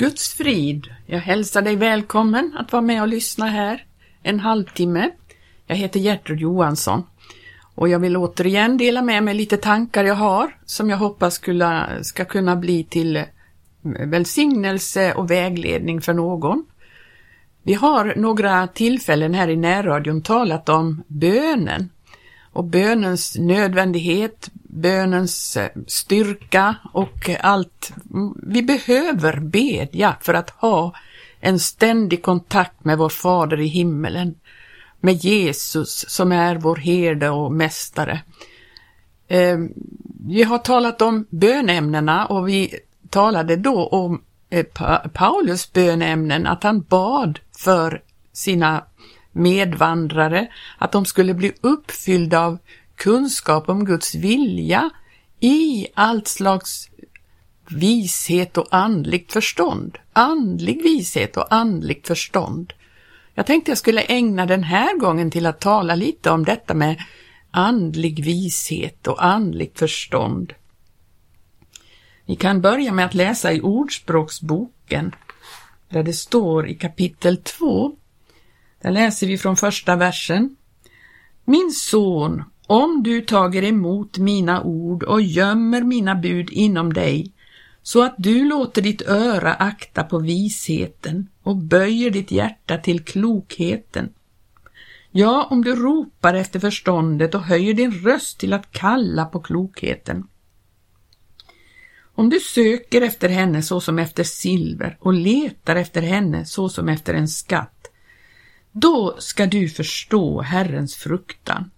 Guds 0.00 0.34
frid. 0.34 0.86
Jag 1.06 1.18
hälsar 1.18 1.62
dig 1.62 1.76
välkommen 1.76 2.56
att 2.58 2.72
vara 2.72 2.82
med 2.82 3.02
och 3.02 3.08
lyssna 3.08 3.46
här 3.46 3.84
en 4.22 4.40
halvtimme. 4.40 5.10
Jag 5.66 5.76
heter 5.76 6.00
Gertrud 6.00 6.40
Johansson 6.40 7.02
och 7.74 7.88
jag 7.88 7.98
vill 7.98 8.16
återigen 8.16 8.76
dela 8.76 9.02
med 9.02 9.22
mig 9.22 9.34
lite 9.34 9.56
tankar 9.56 10.04
jag 10.04 10.14
har 10.14 10.56
som 10.64 10.90
jag 10.90 10.96
hoppas 10.96 11.34
skulle, 11.34 11.98
ska 12.02 12.24
kunna 12.24 12.56
bli 12.56 12.84
till 12.84 13.16
eh, 13.16 13.24
välsignelse 13.82 15.14
och 15.14 15.30
vägledning 15.30 16.00
för 16.00 16.14
någon. 16.14 16.66
Vi 17.62 17.74
har 17.74 18.14
några 18.16 18.66
tillfällen 18.66 19.34
här 19.34 19.48
i 19.48 19.56
närradion 19.56 20.22
talat 20.22 20.68
om 20.68 21.02
bönen 21.06 21.88
och 22.52 22.64
bönens 22.64 23.38
nödvändighet, 23.38 24.50
bönens 24.72 25.56
eh, 25.56 25.70
styrka 25.86 26.76
och 26.92 27.30
allt. 27.40 27.92
Mm, 28.14 28.34
vi 28.42 28.62
behöver 28.62 29.40
bedja 29.40 30.16
för 30.20 30.34
att 30.34 30.50
ha 30.50 30.94
en 31.40 31.58
ständig 31.58 32.22
kontakt 32.22 32.84
med 32.84 32.98
vår 32.98 33.08
Fader 33.08 33.60
i 33.60 33.66
himmelen, 33.66 34.34
med 35.00 35.14
Jesus 35.14 36.04
som 36.08 36.32
är 36.32 36.56
vår 36.56 36.76
herde 36.76 37.30
och 37.30 37.52
mästare. 37.52 38.20
Ehm, 39.28 39.72
vi 40.26 40.42
har 40.42 40.58
talat 40.58 41.02
om 41.02 41.26
bönämnena 41.30 42.26
och 42.26 42.48
vi 42.48 42.74
talade 43.10 43.56
då 43.56 43.86
om 43.86 44.22
eh, 44.50 44.66
Paulus 45.12 45.72
bönämnen, 45.72 46.46
att 46.46 46.62
han 46.62 46.80
bad 46.80 47.38
för 47.58 48.02
sina 48.32 48.84
medvandrare, 49.32 50.48
att 50.78 50.92
de 50.92 51.04
skulle 51.04 51.34
bli 51.34 51.52
uppfyllda 51.60 52.40
av 52.40 52.58
kunskap 53.00 53.68
om 53.68 53.84
Guds 53.84 54.14
vilja 54.14 54.90
i 55.40 55.86
allt 55.94 56.28
slags 56.28 56.88
vishet 57.68 58.56
och 58.56 58.66
andligt 58.70 59.32
förstånd. 59.32 59.98
Andlig 60.12 60.82
vishet 60.82 61.36
och 61.36 61.54
andligt 61.54 62.06
förstånd. 62.06 62.72
Jag 63.34 63.46
tänkte 63.46 63.70
jag 63.70 63.78
skulle 63.78 64.02
ägna 64.02 64.46
den 64.46 64.62
här 64.62 64.98
gången 64.98 65.30
till 65.30 65.46
att 65.46 65.60
tala 65.60 65.94
lite 65.94 66.30
om 66.30 66.44
detta 66.44 66.74
med 66.74 66.96
andlig 67.50 68.24
vishet 68.24 69.06
och 69.06 69.24
andligt 69.24 69.78
förstånd. 69.78 70.52
Vi 72.26 72.36
kan 72.36 72.60
börja 72.60 72.92
med 72.92 73.06
att 73.06 73.14
läsa 73.14 73.52
i 73.52 73.60
Ordspråksboken, 73.60 75.14
där 75.88 76.02
det 76.02 76.12
står 76.12 76.68
i 76.68 76.74
kapitel 76.74 77.36
2 77.36 77.96
där 78.82 78.90
läser 78.90 79.26
vi 79.26 79.38
från 79.38 79.56
första 79.56 79.96
versen. 79.96 80.56
Min 81.44 81.70
son, 81.70 82.44
om 82.70 83.02
du 83.02 83.20
tager 83.20 83.64
emot 83.64 84.18
mina 84.18 84.62
ord 84.62 85.02
och 85.02 85.22
gömmer 85.22 85.82
mina 85.82 86.14
bud 86.14 86.50
inom 86.50 86.92
dig, 86.92 87.32
så 87.82 88.02
att 88.02 88.14
du 88.18 88.44
låter 88.44 88.82
ditt 88.82 89.02
öra 89.02 89.54
akta 89.54 90.04
på 90.04 90.18
visheten 90.18 91.28
och 91.42 91.56
böjer 91.56 92.10
ditt 92.10 92.30
hjärta 92.30 92.78
till 92.78 93.04
klokheten. 93.04 94.08
Ja, 95.10 95.46
om 95.50 95.64
du 95.64 95.76
ropar 95.76 96.34
efter 96.34 96.60
förståndet 96.60 97.34
och 97.34 97.42
höjer 97.42 97.74
din 97.74 97.92
röst 97.92 98.38
till 98.38 98.52
att 98.52 98.72
kalla 98.72 99.24
på 99.24 99.40
klokheten. 99.40 100.26
Om 102.14 102.30
du 102.30 102.40
söker 102.40 103.02
efter 103.02 103.28
henne 103.28 103.62
såsom 103.62 103.98
efter 103.98 104.24
silver 104.24 104.96
och 105.00 105.14
letar 105.14 105.76
efter 105.76 106.02
henne 106.02 106.44
såsom 106.44 106.88
efter 106.88 107.14
en 107.14 107.28
skatt, 107.28 107.86
då 108.72 109.16
ska 109.18 109.46
du 109.46 109.68
förstå 109.68 110.40
Herrens 110.40 110.96
fruktan 110.96 111.70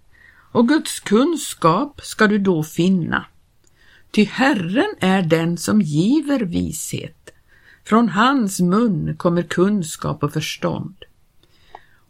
och 0.53 0.69
Guds 0.69 1.01
kunskap 1.01 2.01
ska 2.03 2.27
du 2.27 2.39
då 2.39 2.63
finna. 2.63 3.27
Ty 4.11 4.25
Herren 4.25 4.95
är 5.01 5.23
den 5.23 5.57
som 5.57 5.81
giver 5.81 6.41
vishet. 6.41 7.31
Från 7.85 8.09
hans 8.09 8.61
mun 8.61 9.17
kommer 9.17 9.43
kunskap 9.43 10.23
och 10.23 10.33
förstånd. 10.33 10.97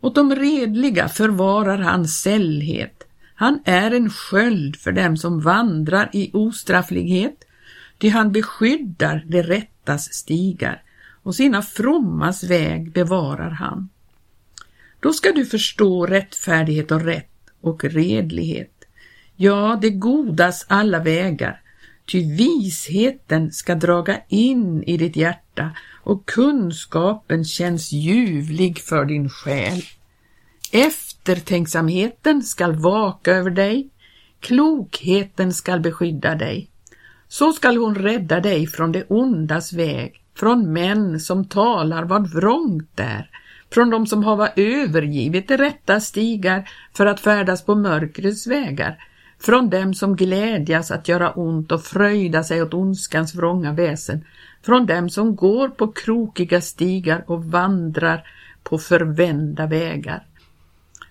Och 0.01 0.15
de 0.15 0.35
redliga 0.35 1.09
förvarar 1.09 1.79
hans 1.79 2.23
sällhet. 2.23 3.05
Han 3.35 3.63
är 3.65 3.91
en 3.91 4.11
sköld 4.11 4.77
för 4.77 4.93
dem 4.93 5.17
som 5.17 5.41
vandrar 5.41 6.11
i 6.13 6.31
ostrafflighet, 6.33 7.45
ty 7.99 8.09
han 8.09 8.33
beskyddar 8.33 9.25
det 9.29 9.43
rättas 9.43 10.13
stigar 10.15 10.83
och 11.23 11.35
sina 11.35 11.63
frommas 11.63 12.45
väg 12.45 12.93
bevarar 12.93 13.51
han. 13.51 13.89
Då 15.01 15.13
ska 15.13 15.33
du 15.33 15.47
förstå 15.47 16.07
rättfärdighet 16.07 16.91
och 16.91 17.01
rätt 17.01 17.32
och 17.63 17.85
redlighet. 17.85 18.85
Ja, 19.37 19.79
det 19.83 19.91
godas 19.91 20.67
alla 20.69 20.99
vägar, 20.99 21.61
ty 22.07 22.37
visheten 22.37 23.53
ska 23.53 23.75
draga 23.75 24.21
in 24.29 24.83
i 24.83 24.97
ditt 24.97 25.17
hjärta 25.17 25.71
och 26.03 26.27
kunskapen 26.27 27.45
känns 27.45 27.93
ljuvlig 27.93 28.79
för 28.79 29.05
din 29.05 29.29
själ. 29.29 29.83
Eftertänksamheten 30.73 32.43
skall 32.43 32.73
vaka 32.73 33.33
över 33.33 33.51
dig, 33.51 33.89
klokheten 34.41 35.53
skall 35.53 35.81
beskydda 35.81 36.35
dig. 36.35 36.69
Så 37.29 37.53
skall 37.53 37.77
hon 37.77 37.95
rädda 37.95 38.41
dig 38.41 38.67
från 38.67 38.93
det 38.93 39.05
ondas 39.09 39.73
väg, 39.73 40.23
från 40.35 40.73
män 40.73 41.21
som 41.21 41.45
talar 41.45 42.05
vad 42.05 42.31
vrångt 42.31 43.01
är, 43.01 43.31
från 43.73 43.91
dem 43.91 44.07
som 44.07 44.25
hava 44.25 44.49
övergivit 44.57 45.49
de 45.49 45.57
rätta 45.57 46.01
stigar 46.01 46.71
för 46.93 47.07
att 47.07 47.21
färdas 47.21 47.65
på 47.65 47.75
mörkrets 47.75 48.47
vägar, 48.47 48.99
från 49.41 49.71
dem 49.71 49.95
som 49.95 50.17
glädjas 50.17 50.91
att 50.91 51.09
göra 51.09 51.31
ont 51.31 51.73
och 51.73 51.85
fröjda 51.85 52.45
sig 52.45 52.63
åt 52.63 52.75
ondskans 52.75 53.35
vrånga 53.35 53.73
väsen, 53.73 54.25
från 54.63 54.87
dem 54.87 55.11
som 55.11 55.37
går 55.37 55.69
på 55.69 55.93
krokiga 55.93 56.61
stigar 56.61 57.25
och 57.27 57.45
vandrar 57.45 58.27
på 58.63 58.79
förvända 58.79 59.67
vägar. 59.67 60.27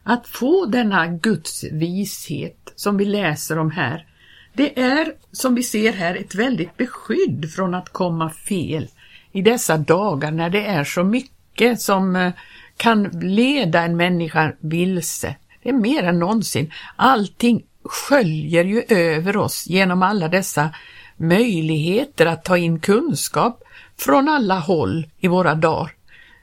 Att 0.03 0.27
få 0.27 0.65
denna 0.65 1.07
Guds 1.07 1.63
vishet 1.63 2.73
som 2.75 2.97
vi 2.97 3.05
läser 3.05 3.59
om 3.59 3.71
här, 3.71 4.05
det 4.53 4.79
är 4.79 5.13
som 5.31 5.55
vi 5.55 5.63
ser 5.63 5.93
här 5.93 6.15
ett 6.15 6.35
väldigt 6.35 6.77
beskydd 6.77 7.51
från 7.51 7.73
att 7.73 7.89
komma 7.89 8.29
fel 8.29 8.87
i 9.31 9.41
dessa 9.41 9.77
dagar 9.77 10.31
när 10.31 10.49
det 10.49 10.65
är 10.65 10.83
så 10.83 11.03
mycket 11.03 11.40
som 11.77 12.15
eh, 12.15 12.31
kan 12.77 13.03
leda 13.03 13.81
en 13.81 13.97
människa 13.97 14.53
vilse. 14.59 15.35
Det 15.63 15.69
är 15.69 15.73
mer 15.73 16.03
än 16.03 16.19
någonsin. 16.19 16.71
Allting 16.95 17.63
sköljer 17.83 18.63
ju 18.63 18.83
över 18.89 19.37
oss 19.37 19.67
genom 19.67 20.03
alla 20.03 20.27
dessa 20.27 20.69
möjligheter 21.17 22.25
att 22.25 22.43
ta 22.43 22.57
in 22.57 22.79
kunskap 22.79 23.63
från 23.97 24.29
alla 24.29 24.59
håll 24.59 25.07
i 25.19 25.27
våra 25.27 25.55
dagar. 25.55 25.91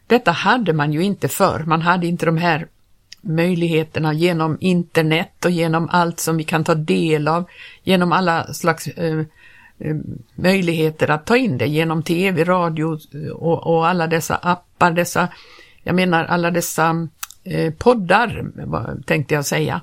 Detta 0.07 0.31
hade 0.31 0.73
man 0.73 0.93
ju 0.93 1.03
inte 1.03 1.29
förr. 1.29 1.65
Man 1.67 1.83
hade 1.83 2.07
inte 2.07 2.27
de 2.27 2.37
här 2.37 2.67
möjligheterna 3.21 4.13
genom 4.13 4.59
internet 4.61 5.45
och 5.45 5.51
genom 5.51 5.89
allt 5.93 6.21
som 6.21 6.37
vi 6.37 6.45
kan 6.45 6.65
ta 6.65 6.75
del 6.75 7.29
av, 7.29 7.45
genom 7.83 8.13
alla 8.13 8.53
slags 8.53 8.87
eh 8.89 9.23
Eh, 9.79 9.97
möjligheter 10.35 11.11
att 11.11 11.27
ta 11.27 11.37
in 11.37 11.59
det 11.59 11.67
genom 11.67 12.03
tv, 12.03 12.45
radio 12.45 12.99
eh, 13.15 13.31
och, 13.31 13.67
och 13.67 13.89
alla 13.89 14.07
dessa 14.07 14.37
appar, 14.37 14.91
dessa 14.91 15.29
jag 15.83 15.95
menar 15.95 16.25
alla 16.25 16.51
dessa 16.51 17.09
eh, 17.45 17.73
poddar, 17.75 18.47
tänkte 19.07 19.35
jag 19.35 19.47
säga, 19.47 19.81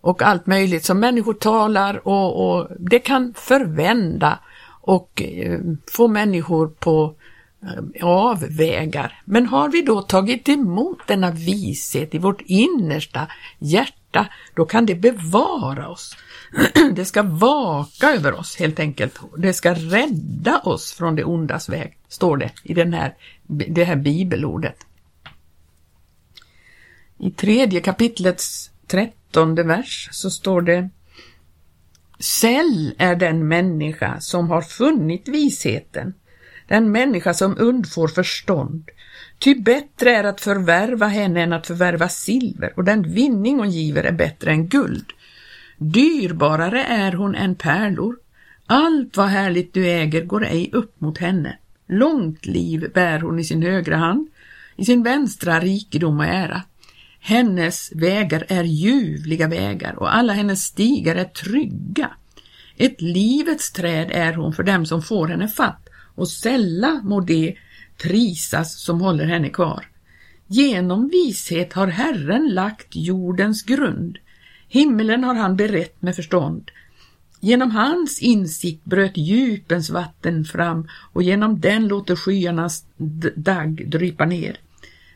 och 0.00 0.22
allt 0.22 0.46
möjligt 0.46 0.84
som 0.84 1.00
människor 1.00 1.34
talar 1.34 2.08
och, 2.08 2.56
och 2.56 2.68
det 2.78 2.98
kan 2.98 3.34
förvända 3.36 4.38
och 4.80 5.22
eh, 5.22 5.60
få 5.92 6.08
människor 6.08 6.66
på 6.66 7.14
eh, 7.62 8.06
avvägar. 8.06 9.22
Men 9.24 9.46
har 9.46 9.68
vi 9.68 9.82
då 9.82 10.02
tagit 10.02 10.48
emot 10.48 10.98
denna 11.06 11.30
vishet 11.30 12.14
i 12.14 12.18
vårt 12.18 12.40
innersta 12.40 13.26
hjärta, 13.58 14.26
då 14.54 14.66
kan 14.66 14.86
det 14.86 14.94
bevara 14.94 15.88
oss. 15.88 16.16
Det 16.92 17.04
ska 17.04 17.22
vaka 17.22 18.10
över 18.10 18.32
oss 18.32 18.56
helt 18.56 18.80
enkelt. 18.80 19.18
Det 19.38 19.52
ska 19.52 19.74
rädda 19.74 20.58
oss 20.58 20.92
från 20.92 21.16
det 21.16 21.24
ondas 21.24 21.68
väg, 21.68 21.98
står 22.08 22.36
det 22.36 22.50
i 22.62 22.74
den 22.74 22.92
här, 22.92 23.14
det 23.46 23.84
här 23.84 23.96
bibelordet. 23.96 24.76
I 27.18 27.30
tredje 27.30 27.80
kapitlets 27.80 28.70
trettonde 28.86 29.62
vers 29.62 30.08
så 30.12 30.30
står 30.30 30.62
det 30.62 30.90
Säll 32.18 32.94
är 32.98 33.16
den 33.16 33.48
människa 33.48 34.20
som 34.20 34.48
har 34.48 34.62
funnit 34.62 35.28
visheten, 35.28 36.14
den 36.68 36.92
människa 36.92 37.34
som 37.34 37.58
undfår 37.58 38.08
förstånd. 38.08 38.90
Ty 39.38 39.54
bättre 39.54 40.16
är 40.16 40.24
att 40.24 40.40
förvärva 40.40 41.06
henne 41.06 41.42
än 41.42 41.52
att 41.52 41.66
förvärva 41.66 42.08
silver 42.08 42.72
och 42.76 42.84
den 42.84 43.02
vinning 43.02 43.58
hon 43.58 43.70
giver 43.70 44.04
är 44.04 44.12
bättre 44.12 44.50
än 44.50 44.68
guld. 44.68 45.12
Dyrbarare 45.92 46.84
är 46.84 47.12
hon 47.12 47.34
än 47.34 47.54
pärlor. 47.54 48.16
Allt 48.66 49.16
vad 49.16 49.28
härligt 49.28 49.74
du 49.74 49.90
äger 49.90 50.24
går 50.24 50.44
ej 50.44 50.70
upp 50.72 51.00
mot 51.00 51.18
henne. 51.18 51.58
Långt 51.88 52.46
liv 52.46 52.90
bär 52.94 53.20
hon 53.20 53.38
i 53.38 53.44
sin 53.44 53.62
högra 53.62 53.96
hand, 53.96 54.28
i 54.76 54.84
sin 54.84 55.02
vänstra 55.02 55.60
rikedom 55.60 56.18
och 56.18 56.24
ära. 56.24 56.62
Hennes 57.20 57.92
vägar 57.94 58.44
är 58.48 58.64
ljuvliga 58.64 59.48
vägar 59.48 59.94
och 59.98 60.14
alla 60.14 60.32
hennes 60.32 60.62
stigar 60.62 61.16
är 61.16 61.24
trygga. 61.24 62.10
Ett 62.76 63.00
livets 63.00 63.72
träd 63.72 64.10
är 64.10 64.32
hon 64.32 64.52
för 64.52 64.62
dem 64.62 64.86
som 64.86 65.02
får 65.02 65.28
henne 65.28 65.48
fatt 65.48 65.88
och 66.14 66.28
sälla 66.28 67.00
må 67.04 67.20
det 67.20 67.54
prisas 68.02 68.80
som 68.80 69.00
håller 69.00 69.26
henne 69.26 69.48
kvar. 69.48 69.86
Genom 70.46 71.08
vishet 71.08 71.72
har 71.72 71.86
Herren 71.86 72.48
lagt 72.48 72.88
jordens 72.90 73.62
grund. 73.62 74.18
Himmelen 74.68 75.24
har 75.24 75.34
han 75.34 75.56
berett 75.56 76.02
med 76.02 76.16
förstånd. 76.16 76.70
Genom 77.40 77.70
hans 77.70 78.22
insikt 78.22 78.84
bröt 78.84 79.16
djupens 79.16 79.90
vatten 79.90 80.44
fram 80.44 80.88
och 81.12 81.22
genom 81.22 81.60
den 81.60 81.88
låter 81.88 82.16
skyarnas 82.16 82.84
dagg 83.36 83.90
drypa 83.90 84.24
ner. 84.24 84.56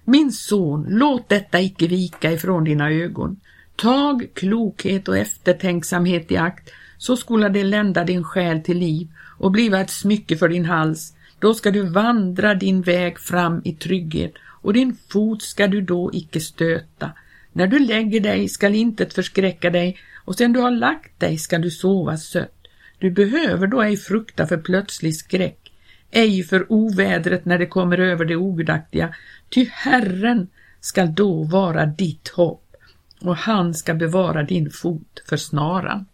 Min 0.04 0.32
son, 0.32 0.86
låt 0.88 1.28
detta 1.28 1.60
icke 1.60 1.86
vika 1.86 2.32
ifrån 2.32 2.64
dina 2.64 2.90
ögon. 2.90 3.40
Tag 3.76 4.28
klokhet 4.34 5.08
och 5.08 5.16
eftertänksamhet 5.16 6.32
i 6.32 6.36
akt, 6.36 6.70
så 6.98 7.16
skola 7.16 7.48
det 7.48 7.64
lända 7.64 8.04
din 8.04 8.24
själ 8.24 8.60
till 8.62 8.78
liv 8.78 9.08
och 9.38 9.50
bliva 9.50 9.80
ett 9.80 9.90
smycke 9.90 10.36
för 10.36 10.48
din 10.48 10.64
hals. 10.64 11.14
Då 11.38 11.54
ska 11.54 11.70
du 11.70 11.82
vandra 11.82 12.54
din 12.54 12.82
väg 12.82 13.18
fram 13.18 13.62
i 13.64 13.72
trygghet 13.72 14.32
och 14.44 14.72
din 14.72 14.96
fot 15.08 15.42
ska 15.42 15.66
du 15.66 15.80
då 15.80 16.10
icke 16.12 16.40
stöta. 16.40 17.12
När 17.52 17.66
du 17.66 17.78
lägger 17.78 18.20
dig 18.20 18.48
skall 18.48 18.74
intet 18.74 19.14
förskräcka 19.14 19.70
dig 19.70 19.98
och 20.24 20.34
sedan 20.34 20.52
du 20.52 20.60
har 20.60 20.70
lagt 20.70 21.20
dig 21.20 21.38
skall 21.38 21.62
du 21.62 21.70
sova 21.70 22.16
sött. 22.16 22.68
Du 22.98 23.10
behöver 23.10 23.66
då 23.66 23.82
ej 23.82 23.96
frukta 23.96 24.46
för 24.46 24.56
plötslig 24.56 25.16
skräck, 25.16 25.72
ej 26.10 26.42
för 26.42 26.72
ovädret 26.72 27.44
när 27.44 27.58
det 27.58 27.66
kommer 27.66 27.98
över 27.98 28.24
det 28.24 28.36
ogudaktiga, 28.36 29.14
ty 29.48 29.66
Herren 29.72 30.48
skall 30.80 31.14
då 31.14 31.42
vara 31.42 31.86
ditt 31.86 32.28
hopp 32.28 32.76
och 33.20 33.36
han 33.36 33.74
ska 33.74 33.94
bevara 33.94 34.42
din 34.42 34.70
fot 34.70 35.22
för 35.28 35.36
snaran. 35.36 36.06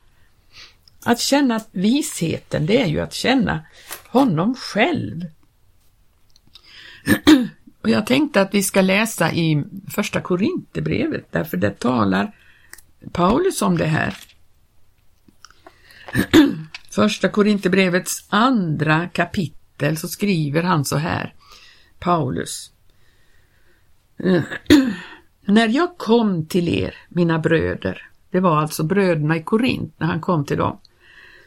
Att 1.04 1.20
känna 1.20 1.60
visheten, 1.72 2.66
det 2.66 2.82
är 2.82 2.86
ju 2.86 3.00
att 3.00 3.12
känna 3.12 3.64
honom 4.08 4.54
själv. 4.54 5.26
Och 7.84 7.90
jag 7.90 8.06
tänkte 8.06 8.40
att 8.40 8.54
vi 8.54 8.62
ska 8.62 8.81
läsa 8.81 9.32
i 9.32 9.64
första 9.88 10.20
Korinthierbrevet, 10.20 11.26
därför 11.31 11.56
det 11.56 11.70
talar 11.70 12.36
Paulus 13.12 13.62
om 13.62 13.78
det 13.78 13.86
här. 13.86 14.16
Första 16.90 17.28
Korinthierbrevets 17.28 18.26
andra 18.28 19.08
kapitel 19.08 19.96
så 19.96 20.08
skriver 20.08 20.62
han 20.62 20.84
så 20.84 20.96
här, 20.96 21.34
Paulus. 21.98 22.72
När 25.46 25.69
jag 25.69 25.98
kom 25.98 26.46
till 26.46 26.69
er, 26.69 26.94
mina 27.08 27.38
bröder, 27.38 28.10
det 28.31 28.40
var 28.40 28.56
alltså 28.56 28.82
bröderna 28.82 29.36
i 29.36 29.42
Korint 29.42 29.94
när 30.00 30.06
han 30.06 30.20
kom 30.20 30.44
till 30.44 30.58
dem, 30.58 30.81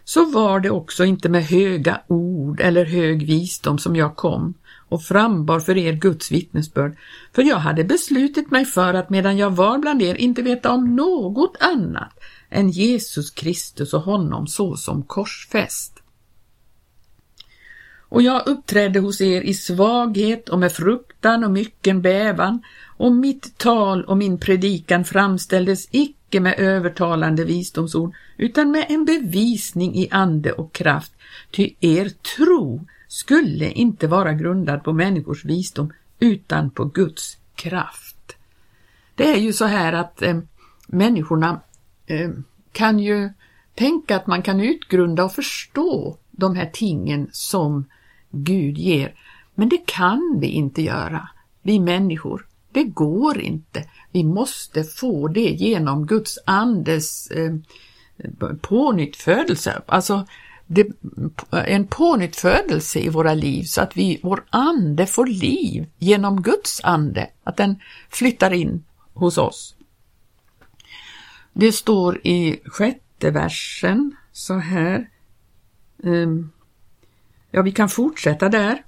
så 0.03 0.25
var 0.25 0.59
det 0.59 0.69
också 0.69 1.05
inte 1.05 1.29
med 1.29 1.43
höga 1.43 2.01
ord 2.07 2.61
eller 2.61 2.85
hög 2.85 3.25
visdom 3.25 3.79
som 3.79 3.95
jag 3.95 4.15
kom 4.15 4.53
och 4.89 5.03
frambar 5.03 5.59
för 5.59 5.77
er 5.77 5.93
Guds 5.93 6.31
vittnesbörd, 6.31 6.97
för 7.33 7.43
jag 7.43 7.57
hade 7.57 7.83
beslutit 7.83 8.51
mig 8.51 8.65
för 8.65 8.93
att 8.93 9.09
medan 9.09 9.37
jag 9.37 9.51
var 9.51 9.77
bland 9.77 10.01
er 10.01 10.15
inte 10.15 10.41
veta 10.41 10.71
om 10.71 10.95
något 10.95 11.57
annat 11.59 12.19
än 12.49 12.69
Jesus 12.69 13.31
Kristus 13.31 13.93
och 13.93 14.01
honom 14.01 14.47
såsom 14.47 15.03
korsfäst. 15.03 15.93
Och 18.09 18.21
jag 18.21 18.47
uppträdde 18.47 18.99
hos 18.99 19.21
er 19.21 19.41
i 19.41 19.53
svaghet 19.53 20.49
och 20.49 20.59
med 20.59 20.71
fruktan 20.71 21.43
och 21.43 21.51
mycken 21.51 22.01
bävan, 22.01 22.63
och 22.97 23.11
mitt 23.11 23.57
tal 23.57 24.05
och 24.05 24.17
min 24.17 24.39
predikan 24.39 25.05
framställdes 25.05 25.87
icke 25.91 26.39
med 26.39 26.59
övertalande 26.59 27.43
visdomsord, 27.43 28.13
utan 28.37 28.71
med 28.71 28.85
en 28.89 29.05
bevisning 29.05 29.95
i 29.95 30.09
ande 30.11 30.51
och 30.51 30.73
kraft, 30.73 31.11
ty 31.51 31.73
er 31.79 32.11
tro 32.35 32.85
skulle 33.07 33.71
inte 33.71 34.07
vara 34.07 34.33
grundad 34.33 34.83
på 34.83 34.93
människors 34.93 35.45
visdom 35.45 35.93
utan 36.19 36.69
på 36.69 36.85
Guds 36.85 37.37
kraft. 37.55 38.35
Det 39.15 39.33
är 39.33 39.37
ju 39.37 39.53
så 39.53 39.65
här 39.65 39.93
att 39.93 40.21
eh, 40.21 40.39
människorna 40.87 41.61
eh, 42.05 42.29
kan 42.71 42.99
ju 42.99 43.29
tänka 43.75 44.15
att 44.15 44.27
man 44.27 44.41
kan 44.41 44.59
utgrunda 44.59 45.25
och 45.25 45.33
förstå 45.33 46.17
de 46.31 46.55
här 46.55 46.69
tingen 46.73 47.29
som 47.31 47.85
Gud 48.31 48.77
ger. 48.77 49.13
Men 49.55 49.69
det 49.69 49.85
kan 49.85 50.37
vi 50.39 50.47
inte 50.47 50.81
göra, 50.81 51.29
vi 51.61 51.79
människor. 51.79 52.47
Det 52.71 52.83
går 52.83 53.39
inte. 53.39 53.83
Vi 54.11 54.23
måste 54.23 54.83
få 54.83 55.27
det 55.27 55.49
genom 55.49 56.05
Guds 56.05 56.39
andes 56.45 57.31
eh, 57.31 57.55
pånyttfödelse. 58.61 59.81
Alltså 59.85 60.25
det, 60.67 60.87
en 61.51 61.87
pånyttfödelse 61.87 62.99
i 62.99 63.09
våra 63.09 63.33
liv 63.33 63.63
så 63.63 63.81
att 63.81 63.97
vi, 63.97 64.19
vår 64.23 64.43
ande 64.49 65.05
får 65.05 65.25
liv 65.25 65.85
genom 65.97 66.41
Guds 66.41 66.81
ande, 66.83 67.29
att 67.43 67.57
den 67.57 67.75
flyttar 68.09 68.53
in 68.53 68.83
hos 69.13 69.37
oss. 69.37 69.75
Det 71.53 71.71
står 71.71 72.27
i 72.27 72.59
sjätte 72.65 73.31
versen 73.31 74.15
så 74.31 74.53
här. 74.53 75.09
Ehm, 76.03 76.51
ja, 77.51 77.61
vi 77.61 77.71
kan 77.71 77.89
fortsätta 77.89 78.49
där. 78.49 78.83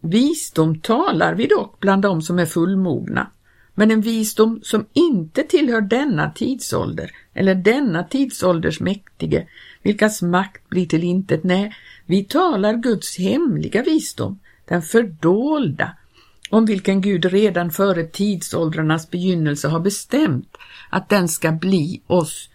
Visdom 0.00 0.80
talar 0.80 1.34
vi 1.34 1.46
dock 1.46 1.80
bland 1.80 2.02
dem 2.02 2.22
som 2.22 2.38
är 2.38 2.46
fullmogna, 2.46 3.30
men 3.74 3.90
en 3.90 4.00
visdom 4.00 4.60
som 4.62 4.86
inte 4.92 5.42
tillhör 5.42 5.80
denna 5.80 6.30
tidsålder 6.30 7.10
eller 7.34 7.54
denna 7.54 8.04
tidsålders 8.04 8.80
mäktige, 8.80 9.46
vilkas 9.82 10.22
makt 10.22 10.68
blir 10.68 10.86
till 10.86 11.04
intet. 11.04 11.44
Nej, 11.44 11.74
vi 12.06 12.24
talar 12.24 12.74
Guds 12.74 13.18
hemliga 13.18 13.82
visdom, 13.82 14.38
den 14.64 14.82
fördolda, 14.82 15.96
om 16.50 16.66
vilken 16.66 17.00
Gud 17.00 17.24
redan 17.24 17.70
före 17.70 18.04
tidsåldrarnas 18.04 19.10
begynnelse 19.10 19.68
har 19.68 19.80
bestämt 19.80 20.56
att 20.90 21.08
den 21.08 21.28
ska 21.28 21.52
bli 21.52 22.02
oss 22.06 22.48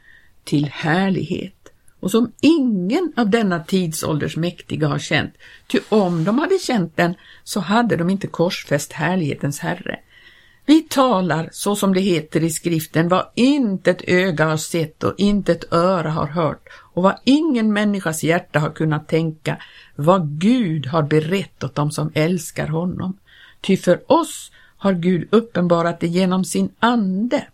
till 0.44 0.66
härlighet 0.66 1.54
och 2.00 2.12
som 2.12 2.32
ingen 2.42 3.14
av 3.16 3.30
denna 3.30 3.64
tidsålders 3.64 4.38
mäktiga 4.38 4.88
har 4.88 5.00
känt, 5.00 5.34
ty 5.68 5.80
om 5.90 6.24
de 6.24 6.40
hade 6.40 6.60
känt 6.60 6.98
den 6.98 7.16
så 7.44 7.60
hade 7.60 7.96
de 7.96 8.10
inte 8.10 8.28
korsfäst 8.28 8.94
härlighetens 8.94 9.60
Herre. 9.60 10.00
Vi 10.68 10.82
talar 10.82 11.50
så 11.52 11.76
som 11.76 11.94
det 11.94 12.00
heter 12.00 12.44
i 12.44 12.50
skriften, 12.50 13.10
vad 13.10 13.26
intet 13.36 14.02
öga 14.08 14.46
har 14.46 14.58
sett 14.58 15.04
och 15.04 15.14
intet 15.18 15.74
öra 15.74 16.10
har 16.10 16.28
hört 16.28 16.68
och 16.94 17.04
vad 17.04 17.16
ingen 17.24 17.74
människas 17.74 18.24
hjärta 18.24 18.60
har 18.60 18.70
kunnat 18.70 19.08
tänka, 19.08 19.58
vad 19.96 20.40
Gud 20.40 20.86
har 20.88 21.04
berett 21.04 21.64
åt 21.64 21.76
dem 21.76 21.92
som 21.92 22.12
älskar 22.14 22.68
honom. 22.68 23.18
Ty 23.62 23.78
för 23.78 24.12
oss 24.12 24.52
har 24.78 24.94
Gud 24.94 25.28
uppenbarat 25.32 26.00
det 26.00 26.08
genom 26.08 26.46
sin 26.46 26.70
ande. 26.80 27.48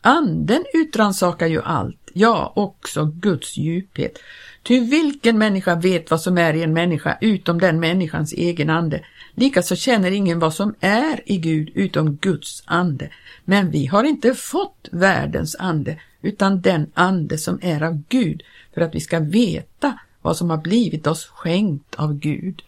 Anden 0.00 0.64
utransakar 0.74 1.46
ju 1.46 1.62
allt, 1.62 2.10
ja, 2.12 2.52
också 2.56 3.04
Guds 3.04 3.56
djuphet. 3.56 4.18
Ty 4.62 4.80
vilken 4.80 5.38
människa 5.38 5.74
vet 5.74 6.10
vad 6.10 6.20
som 6.20 6.38
är 6.38 6.54
i 6.54 6.62
en 6.62 6.72
människa 6.72 7.18
utom 7.20 7.58
den 7.58 7.80
människans 7.80 8.32
egen 8.32 8.70
ande? 8.70 9.04
Likaså 9.34 9.76
känner 9.76 10.10
ingen 10.10 10.38
vad 10.38 10.54
som 10.54 10.74
är 10.80 11.20
i 11.26 11.38
Gud 11.38 11.70
utom 11.74 12.16
Guds 12.16 12.62
ande. 12.66 13.10
Men 13.44 13.70
vi 13.70 13.86
har 13.86 14.04
inte 14.04 14.34
fått 14.34 14.88
världens 14.92 15.56
ande, 15.58 16.00
utan 16.22 16.60
den 16.60 16.90
ande 16.94 17.38
som 17.38 17.58
är 17.62 17.82
av 17.82 18.02
Gud, 18.08 18.42
för 18.74 18.80
att 18.80 18.94
vi 18.94 19.00
ska 19.00 19.20
veta 19.20 19.98
vad 20.22 20.36
som 20.36 20.50
har 20.50 20.56
blivit 20.56 21.06
oss 21.06 21.24
skänkt 21.24 21.94
av 21.94 22.18
Gud. 22.18 22.62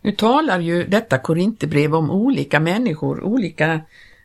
Nu 0.00 0.12
talar 0.12 0.60
ju 0.60 0.84
detta 0.84 1.18
Korinthierbrev 1.18 1.94
om 1.94 2.10
olika 2.10 2.60
människor, 2.60 3.22
olika 3.22 3.72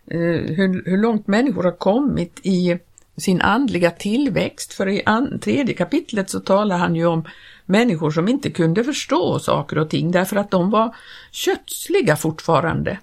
eh, 0.08 0.20
hur, 0.56 0.86
hur 0.86 0.98
långt 0.98 1.28
människor 1.28 1.64
har 1.64 1.72
kommit 1.72 2.40
i 2.44 2.80
sin 3.22 3.42
andliga 3.42 3.92
tillväxt, 3.92 4.74
för 4.74 4.88
i 4.88 5.04
an, 5.06 5.40
tredje 5.40 5.74
kapitlet 5.74 6.30
så 6.30 6.40
talar 6.40 6.78
han 6.78 6.96
ju 6.96 7.06
om 7.06 7.26
människor 7.66 8.12
som 8.12 8.28
inte 8.28 8.50
kunde 8.50 8.84
förstå 8.84 9.40
saker 9.40 9.78
och 9.78 9.90
ting 9.90 10.12
därför 10.12 10.36
att 10.36 10.52
de 10.52 10.70
var 10.70 10.96
kötsliga 11.32 12.16
fortfarande. 12.16 13.00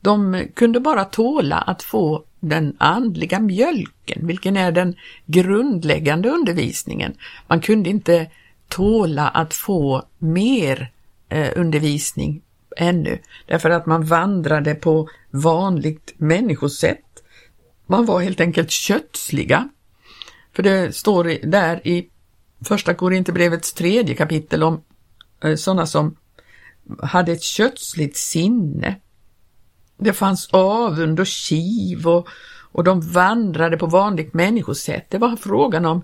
De 0.00 0.44
kunde 0.54 0.80
bara 0.80 1.04
tåla 1.04 1.56
att 1.56 1.82
få 1.82 2.24
den 2.40 2.76
andliga 2.78 3.40
mjölken, 3.40 4.26
vilken 4.26 4.56
är 4.56 4.72
den 4.72 4.94
grundläggande 5.26 6.30
undervisningen. 6.30 7.14
Man 7.46 7.60
kunde 7.60 7.90
inte 7.90 8.26
tåla 8.68 9.28
att 9.28 9.54
få 9.54 10.02
mer 10.18 10.90
eh, 11.28 11.50
undervisning 11.56 12.42
ännu, 12.76 13.18
därför 13.46 13.70
att 13.70 13.86
man 13.86 14.04
vandrade 14.04 14.74
på 14.74 15.08
vanligt 15.30 16.14
människosätt. 16.16 17.21
Man 17.92 18.06
var 18.06 18.20
helt 18.20 18.40
enkelt 18.40 18.70
kötsliga. 18.70 19.68
För 20.52 20.62
det 20.62 20.96
står 20.96 21.46
där 21.46 21.86
i 21.86 22.08
första 22.64 22.94
Korinthierbrevets 22.94 23.72
tredje 23.72 24.14
kapitel 24.14 24.62
om 24.62 24.82
eh, 25.44 25.54
sådana 25.54 25.86
som 25.86 26.16
hade 27.02 27.32
ett 27.32 27.42
kötsligt 27.42 28.16
sinne. 28.16 28.96
Det 29.98 30.12
fanns 30.12 30.48
avund 30.52 31.20
och 31.20 31.26
kiv 31.26 32.08
och, 32.08 32.28
och 32.72 32.84
de 32.84 33.00
vandrade 33.00 33.76
på 33.76 33.86
vanligt 33.86 34.34
människosätt. 34.34 35.10
Det 35.10 35.18
var 35.18 35.36
frågan 35.36 35.86
om 35.86 36.02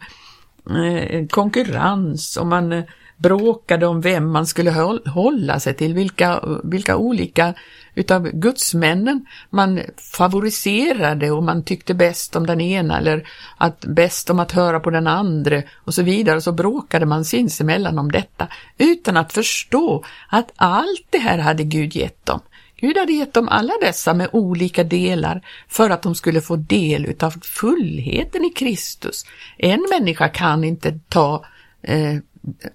eh, 0.76 1.26
konkurrens 1.26 2.36
och 2.36 2.46
man 2.46 2.72
eh, 2.72 2.84
bråkade 3.18 3.86
om 3.86 4.00
vem 4.00 4.30
man 4.30 4.46
skulle 4.46 4.70
hålla 5.06 5.60
sig 5.60 5.74
till, 5.74 5.94
vilka, 5.94 6.42
vilka 6.64 6.96
olika 6.96 7.54
utav 7.94 8.30
gudsmännen 8.30 9.26
man 9.50 9.80
favoriserade 9.96 11.30
och 11.30 11.42
man 11.42 11.64
tyckte 11.64 11.94
bäst 11.94 12.36
om 12.36 12.46
den 12.46 12.60
ena 12.60 12.98
eller 12.98 13.28
att 13.56 13.80
bäst 13.80 14.30
om 14.30 14.40
att 14.40 14.52
höra 14.52 14.80
på 14.80 14.90
den 14.90 15.06
andra 15.06 15.62
och 15.84 15.94
så 15.94 16.02
vidare. 16.02 16.40
Så 16.40 16.52
bråkade 16.52 17.06
man 17.06 17.24
sinsemellan 17.24 17.98
om 17.98 18.12
detta 18.12 18.48
utan 18.78 19.16
att 19.16 19.32
förstå 19.32 20.04
att 20.28 20.52
allt 20.56 21.06
det 21.10 21.18
här 21.18 21.38
hade 21.38 21.64
Gud 21.64 21.96
gett 21.96 22.26
dem. 22.26 22.40
Gud 22.80 22.96
hade 22.96 23.12
gett 23.12 23.34
dem 23.34 23.48
alla 23.48 23.72
dessa 23.80 24.14
med 24.14 24.28
olika 24.32 24.84
delar 24.84 25.42
för 25.68 25.90
att 25.90 26.02
de 26.02 26.14
skulle 26.14 26.40
få 26.40 26.56
del 26.56 27.06
utav 27.06 27.34
fullheten 27.42 28.44
i 28.44 28.50
Kristus. 28.50 29.24
En 29.56 29.86
människa 29.90 30.28
kan 30.28 30.64
inte 30.64 30.98
ta 31.08 31.44
eh, 31.82 32.16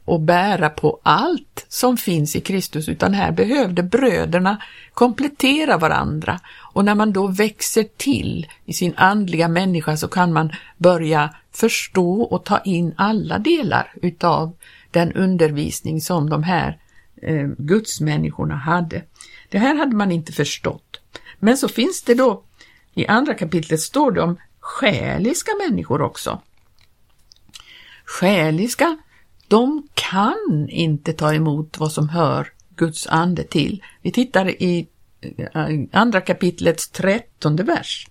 och 0.05 0.21
bära 0.21 0.69
på 0.69 0.99
allt 1.03 1.65
som 1.69 1.97
finns 1.97 2.35
i 2.35 2.41
Kristus, 2.41 2.89
utan 2.89 3.13
här 3.13 3.31
behövde 3.31 3.83
bröderna 3.83 4.61
komplettera 4.93 5.77
varandra. 5.77 6.39
Och 6.73 6.85
när 6.85 6.95
man 6.95 7.13
då 7.13 7.27
växer 7.27 7.85
till 7.97 8.47
i 8.65 8.73
sin 8.73 8.93
andliga 8.97 9.47
människa 9.47 9.97
så 9.97 10.07
kan 10.07 10.33
man 10.33 10.51
börja 10.77 11.35
förstå 11.51 12.21
och 12.21 12.45
ta 12.45 12.59
in 12.59 12.93
alla 12.97 13.39
delar 13.39 13.93
utav 14.01 14.55
den 14.91 15.13
undervisning 15.13 16.01
som 16.01 16.29
de 16.29 16.43
här 16.43 16.77
eh, 17.21 17.47
gudsmänniskorna 17.57 18.55
hade. 18.55 19.01
Det 19.49 19.57
här 19.57 19.75
hade 19.75 19.95
man 19.95 20.11
inte 20.11 20.31
förstått. 20.31 21.01
Men 21.39 21.57
så 21.57 21.67
finns 21.67 22.03
det 22.03 22.13
då, 22.13 22.43
i 22.93 23.07
andra 23.07 23.33
kapitlet 23.33 23.79
står 23.79 24.11
det 24.11 24.21
om 24.21 24.37
själiska 24.59 25.51
människor 25.67 26.01
också. 26.01 26.41
Själiska, 28.05 28.97
de 29.53 29.87
kan 29.93 30.67
inte 30.69 31.13
ta 31.13 31.33
emot 31.33 31.79
vad 31.79 31.91
som 31.91 32.09
hör 32.09 32.47
Guds 32.75 33.07
ande 33.07 33.43
till. 33.43 33.83
Vi 34.01 34.11
tittar 34.11 34.49
i 34.49 34.87
eh, 35.21 35.79
andra 35.91 36.21
kapitlets 36.21 36.89
trettonde 36.89 37.63
vers. 37.63 38.07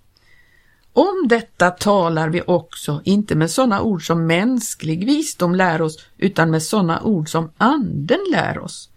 Om 0.92 1.26
detta 1.28 1.70
talar 1.70 2.28
vi 2.28 2.42
också, 2.46 3.02
inte 3.04 3.34
med 3.34 3.50
sådana 3.50 3.82
ord 3.82 4.06
som 4.06 4.26
mänsklig 4.26 5.06
visdom 5.06 5.54
lär 5.54 5.82
oss, 5.82 5.96
utan 6.18 6.50
med 6.50 6.62
sådana 6.62 7.02
ord 7.02 7.28
som 7.28 7.50
anden 7.56 8.20
lär 8.32 8.58
oss, 8.58 8.90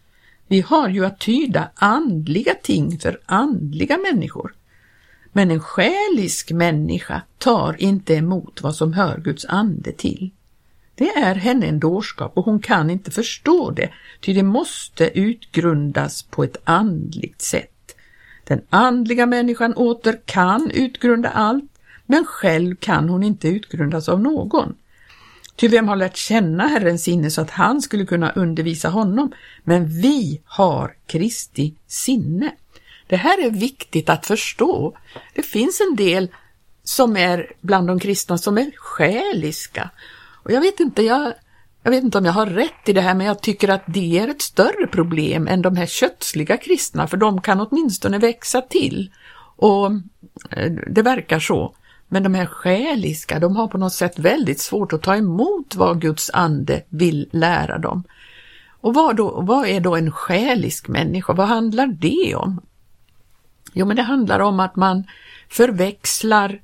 vi 0.47 0.61
har 0.61 0.89
ju 0.89 1.05
att 1.05 1.19
tyda 1.19 1.69
andliga 1.75 2.53
ting 2.53 2.99
för 2.99 3.19
andliga 3.25 3.97
människor. 3.97 4.53
Men 5.33 5.51
en 5.51 5.61
själisk 5.61 6.51
människa 6.51 7.21
tar 7.37 7.81
inte 7.81 8.13
emot 8.13 8.61
vad 8.61 8.75
som 8.75 8.93
hör 8.93 9.17
Guds 9.17 9.45
ande 9.45 9.91
till. 9.91 10.31
Det 10.95 11.09
är 11.09 11.35
henne 11.35 11.65
en 11.65 11.79
dårskap 11.79 12.37
och 12.37 12.45
hon 12.45 12.59
kan 12.59 12.89
inte 12.89 13.11
förstå 13.11 13.71
det, 13.71 13.89
ty 14.21 14.33
det 14.33 14.43
måste 14.43 15.19
utgrundas 15.19 16.23
på 16.23 16.43
ett 16.43 16.57
andligt 16.63 17.41
sätt. 17.41 17.95
Den 18.43 18.61
andliga 18.69 19.25
människan 19.25 19.73
åter 19.73 20.19
kan 20.25 20.71
utgrunda 20.71 21.29
allt, 21.29 21.71
men 22.05 22.25
själv 22.25 22.75
kan 22.75 23.09
hon 23.09 23.23
inte 23.23 23.47
utgrundas 23.47 24.09
av 24.09 24.21
någon. 24.21 24.75
Ty 25.55 25.67
vem 25.67 25.87
har 25.87 25.95
lärt 25.95 26.17
känna 26.17 26.67
Herrens 26.67 27.03
sinne 27.03 27.31
så 27.31 27.41
att 27.41 27.49
han 27.49 27.81
skulle 27.81 28.05
kunna 28.05 28.31
undervisa 28.31 28.89
honom? 28.89 29.31
Men 29.63 30.01
vi 30.01 30.41
har 30.45 30.95
Kristi 31.07 31.73
sinne. 31.87 32.51
Det 33.07 33.15
här 33.15 33.45
är 33.45 33.51
viktigt 33.51 34.09
att 34.09 34.25
förstå. 34.25 34.97
Det 35.33 35.41
finns 35.41 35.81
en 35.89 35.95
del 35.95 36.29
som 36.83 37.17
är 37.17 37.51
bland 37.61 37.87
de 37.87 37.99
kristna 37.99 38.37
som 38.37 38.57
är 38.57 38.71
själiska. 38.77 39.89
Och 40.45 40.51
jag 40.51 40.61
vet 40.61 40.79
inte, 40.79 41.01
jag, 41.01 41.33
jag 41.83 41.91
vet 41.91 42.03
inte 42.03 42.17
om 42.17 42.25
jag 42.25 42.33
har 42.33 42.45
rätt 42.45 42.89
i 42.89 42.93
det 42.93 43.01
här, 43.01 43.13
men 43.13 43.27
jag 43.27 43.41
tycker 43.41 43.69
att 43.69 43.83
det 43.85 44.19
är 44.19 44.27
ett 44.27 44.41
större 44.41 44.87
problem 44.87 45.47
än 45.47 45.61
de 45.61 45.75
här 45.75 45.85
kötsliga 45.85 46.57
kristna, 46.57 47.07
för 47.07 47.17
de 47.17 47.41
kan 47.41 47.59
åtminstone 47.59 48.17
växa 48.17 48.61
till. 48.61 49.11
Och 49.55 49.85
eh, 50.51 50.71
det 50.87 51.01
verkar 51.01 51.39
så. 51.39 51.75
Men 52.07 52.23
de 52.23 52.33
här 52.33 52.45
själiska, 52.45 53.39
de 53.39 53.55
har 53.55 53.67
på 53.67 53.77
något 53.77 53.93
sätt 53.93 54.19
väldigt 54.19 54.59
svårt 54.59 54.93
att 54.93 55.01
ta 55.01 55.15
emot 55.15 55.75
vad 55.75 56.01
Guds 56.01 56.31
ande 56.33 56.83
vill 56.89 57.29
lära 57.31 57.77
dem. 57.77 58.03
Och 58.81 58.93
vad, 58.93 59.15
då, 59.15 59.41
vad 59.41 59.67
är 59.67 59.79
då 59.79 59.95
en 59.95 60.11
själisk 60.11 60.87
människa? 60.87 61.33
Vad 61.33 61.47
handlar 61.47 61.87
det 61.87 62.35
om? 62.35 62.61
Jo, 63.73 63.85
men 63.85 63.95
det 63.95 64.03
handlar 64.03 64.39
om 64.39 64.59
att 64.59 64.75
man 64.75 65.03
förväxlar 65.49 66.61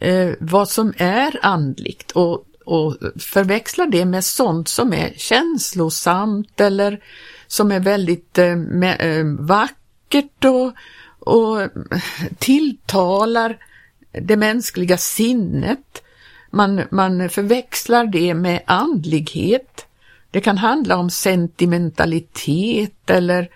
eh, 0.00 0.30
vad 0.40 0.68
som 0.68 0.92
är 0.96 1.38
andligt 1.42 2.10
och, 2.10 2.44
och 2.64 2.96
förväxlar 3.18 3.86
det 3.86 4.04
med 4.04 4.24
sånt 4.24 4.68
som 4.68 4.92
är 4.92 5.12
känslosamt 5.16 6.60
eller 6.60 7.00
som 7.46 7.72
är 7.72 7.80
väldigt 7.80 8.38
eh, 8.38 8.56
med, 8.56 8.96
eh, 9.00 9.24
vackert 9.38 10.44
och, 10.44 10.72
och 11.18 11.68
tilltalar 12.38 13.56
det 14.12 14.36
mänskliga 14.36 14.96
sinnet. 14.96 16.02
Man, 16.50 16.82
man 16.90 17.30
förväxlar 17.30 18.06
det 18.06 18.34
med 18.34 18.62
andlighet. 18.66 19.86
Det 20.30 20.40
kan 20.40 20.58
handla 20.58 20.96
om 20.96 21.10
sentimentalitet 21.10 23.10
eller 23.10 23.48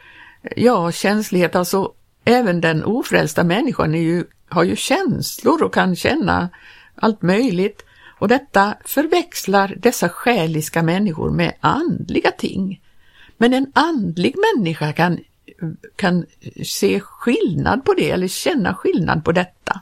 ja, 0.57 0.93
känslighet. 0.93 1.57
Alltså 1.57 1.93
även 2.25 2.61
den 2.61 2.85
ofrälsta 2.85 3.45
människan 3.45 3.95
är 3.95 4.03
ju, 4.03 4.25
har 4.49 4.65
ju 4.65 4.77
känslor 4.77 5.63
och 5.63 5.75
kan 5.75 5.97
känna 5.97 6.49
allt 6.95 7.23
möjligt. 7.23 7.85
Och 8.19 8.29
detta 8.29 8.75
förväxlar 8.85 9.75
dessa 9.79 10.09
själiska 10.09 10.83
människor 10.83 11.31
med 11.31 11.55
andliga 11.61 12.31
ting. 12.31 12.81
Men 13.37 13.55
en 13.55 13.73
andlig 13.75 14.35
människa 14.55 14.93
kan, 14.93 15.19
kan 15.97 16.27
se 16.65 17.01
skillnad 17.01 17.85
på 17.85 17.95
det 17.95 18.11
eller 18.11 18.29
känna 18.29 18.75
skillnad 18.75 19.25
på 19.25 19.33
detta. 19.33 19.81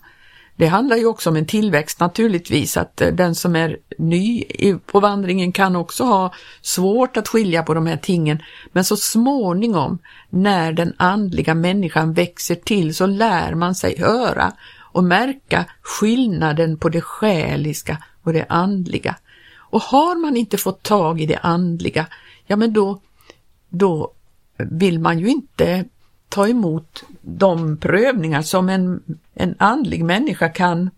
Det 0.57 0.66
handlar 0.66 0.97
ju 0.97 1.07
också 1.07 1.31
om 1.31 1.37
en 1.37 1.47
tillväxt 1.47 2.00
naturligtvis, 2.00 2.76
att 2.76 3.00
eh, 3.00 3.09
den 3.09 3.35
som 3.35 3.57
är 3.57 3.76
ny 3.99 4.45
på 4.87 5.00
vandringen 5.00 5.52
kan 5.52 5.76
också 5.76 6.05
ha 6.05 6.35
svårt 6.62 7.16
att 7.16 7.28
skilja 7.28 7.62
på 7.62 7.75
de 7.75 7.87
här 7.87 7.97
tingen. 7.97 8.43
Men 8.73 8.85
så 8.85 8.97
småningom, 8.97 9.99
när 10.31 10.73
den 10.73 10.95
andliga 10.97 11.55
människan 11.55 12.14
växer 12.14 12.55
till, 12.55 12.95
så 12.95 13.07
lär 13.07 13.55
man 13.55 13.75
sig 13.75 13.99
höra 13.99 14.52
och 14.93 15.05
märka 15.05 15.64
skillnaden 15.83 16.78
på 16.78 16.88
det 16.88 17.00
själiska 17.00 17.99
och 18.26 18.33
det 18.33 18.47
andliga. 18.49 19.16
Och 19.56 19.83
har 19.83 20.21
man 20.21 20.37
inte 20.37 20.59
fått 20.59 20.83
tag 20.83 21.21
i 21.21 21.26
det 21.26 21.38
andliga, 21.38 22.06
ja 22.47 22.56
men 22.56 22.73
då, 22.73 23.00
då 23.68 24.12
vill 24.56 24.99
man 24.99 25.18
ju 25.18 25.28
inte 25.28 25.85
ta 26.28 26.49
emot 26.49 27.04
de 27.23 27.76
prövningar 27.76 28.42
som 28.42 28.68
en, 28.68 29.02
en 29.35 29.54
andlig 29.59 30.04
människa 30.04 30.49
kan, 30.49 30.90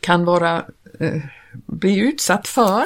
kan 0.00 0.24
vara, 0.24 0.64
eh, 1.00 1.22
bli 1.66 1.98
utsatt 1.98 2.48
för. 2.48 2.84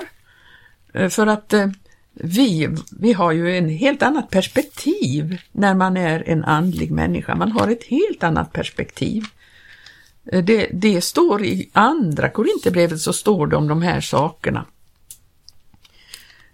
Eh, 0.94 1.08
för 1.08 1.26
att 1.26 1.52
eh, 1.52 1.68
vi, 2.12 2.68
vi 2.90 3.12
har 3.12 3.32
ju 3.32 3.56
en 3.56 3.68
helt 3.68 4.02
annat 4.02 4.30
perspektiv 4.30 5.38
när 5.52 5.74
man 5.74 5.96
är 5.96 6.28
en 6.28 6.44
andlig 6.44 6.90
människa. 6.90 7.34
Man 7.34 7.52
har 7.52 7.68
ett 7.68 7.84
helt 7.84 8.22
annat 8.22 8.52
perspektiv. 8.52 9.24
Eh, 10.32 10.44
det, 10.44 10.70
det 10.72 11.00
står 11.00 11.44
i 11.44 11.70
andra 11.72 12.28
Korinthierbrevet 12.28 13.00
så 13.00 13.12
står 13.12 13.46
det 13.46 13.56
om 13.56 13.68
de 13.68 13.82
här 13.82 14.00
sakerna. 14.00 14.66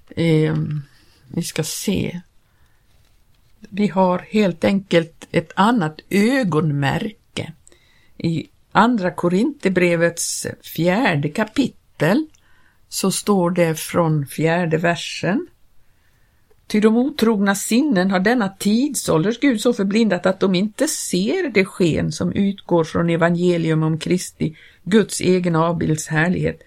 Eh, 0.08 0.56
vi 1.28 1.42
ska 1.42 1.64
se 1.64 2.20
vi 3.74 3.88
har 3.88 4.18
helt 4.18 4.64
enkelt 4.64 5.28
ett 5.30 5.52
annat 5.54 6.00
ögonmärke. 6.10 7.52
I 8.18 8.48
Andra 8.72 9.10
Korinthierbrevets 9.10 10.46
fjärde 10.62 11.28
kapitel 11.28 12.26
så 12.88 13.10
står 13.10 13.50
det 13.50 13.74
från 13.74 14.26
fjärde 14.26 14.76
versen. 14.78 15.46
Ty 16.66 16.80
de 16.80 16.96
otrogna 16.96 17.54
sinnen 17.54 18.10
har 18.10 18.20
denna 18.20 18.48
tidsålders 18.48 19.40
Gud 19.40 19.60
så 19.60 19.72
förblindat 19.72 20.26
att 20.26 20.40
de 20.40 20.54
inte 20.54 20.88
ser 20.88 21.48
det 21.48 21.64
sken 21.64 22.12
som 22.12 22.32
utgår 22.32 22.84
från 22.84 23.10
evangelium 23.10 23.82
om 23.82 23.98
Kristi, 23.98 24.56
Guds 24.84 25.20
egen 25.20 25.56
avbilds 25.56 26.06
härlighet, 26.06 26.62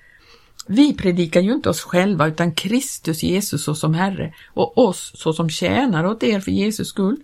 vi 0.68 0.94
predikar 0.94 1.42
ju 1.42 1.54
inte 1.54 1.70
oss 1.70 1.82
själva 1.82 2.28
utan 2.28 2.52
Kristus 2.52 3.24
Jesus 3.24 3.64
såsom 3.64 3.94
Herre 3.94 4.34
och 4.54 4.78
oss 4.78 5.12
såsom 5.16 5.50
tjänare 5.50 6.10
åt 6.10 6.24
er 6.24 6.40
för 6.40 6.52
Jesus 6.52 6.88
skull. 6.88 7.18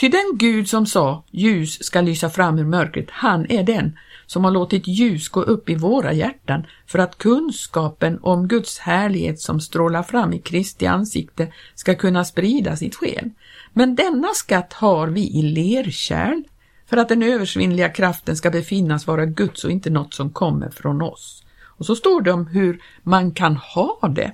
Ty 0.00 0.08
den 0.08 0.32
Gud 0.34 0.68
som 0.68 0.86
sa 0.86 1.24
ljus 1.30 1.84
ska 1.84 2.00
lysa 2.00 2.30
fram 2.30 2.58
ur 2.58 2.64
mörkret, 2.64 3.06
han 3.10 3.50
är 3.50 3.62
den 3.62 3.98
som 4.26 4.44
har 4.44 4.50
låtit 4.50 4.88
ljus 4.88 5.28
gå 5.28 5.42
upp 5.42 5.70
i 5.70 5.74
våra 5.74 6.12
hjärtan 6.12 6.66
för 6.86 6.98
att 6.98 7.18
kunskapen 7.18 8.18
om 8.22 8.48
Guds 8.48 8.78
härlighet 8.78 9.40
som 9.40 9.60
strålar 9.60 10.02
fram 10.02 10.32
i 10.32 10.38
Kristi 10.38 10.86
ansikte 10.86 11.52
ska 11.74 11.94
kunna 11.94 12.24
sprida 12.24 12.76
sitt 12.76 12.94
sken. 12.94 13.34
Men 13.72 13.94
denna 13.94 14.28
skatt 14.34 14.72
har 14.72 15.08
vi 15.08 15.20
i 15.20 15.42
lerkärl 15.42 16.42
för 16.86 16.96
att 16.96 17.08
den 17.08 17.22
översvinnliga 17.22 17.88
kraften 17.88 18.36
ska 18.36 18.50
befinnas 18.50 19.06
vara 19.06 19.26
Guds 19.26 19.64
och 19.64 19.70
inte 19.70 19.90
något 19.90 20.14
som 20.14 20.30
kommer 20.30 20.70
från 20.70 21.02
oss. 21.02 21.44
Och 21.62 21.86
så 21.86 21.96
står 21.96 22.20
det 22.20 22.32
om 22.32 22.46
hur 22.46 22.82
man 23.02 23.32
kan 23.32 23.56
ha 23.56 24.08
det. 24.14 24.32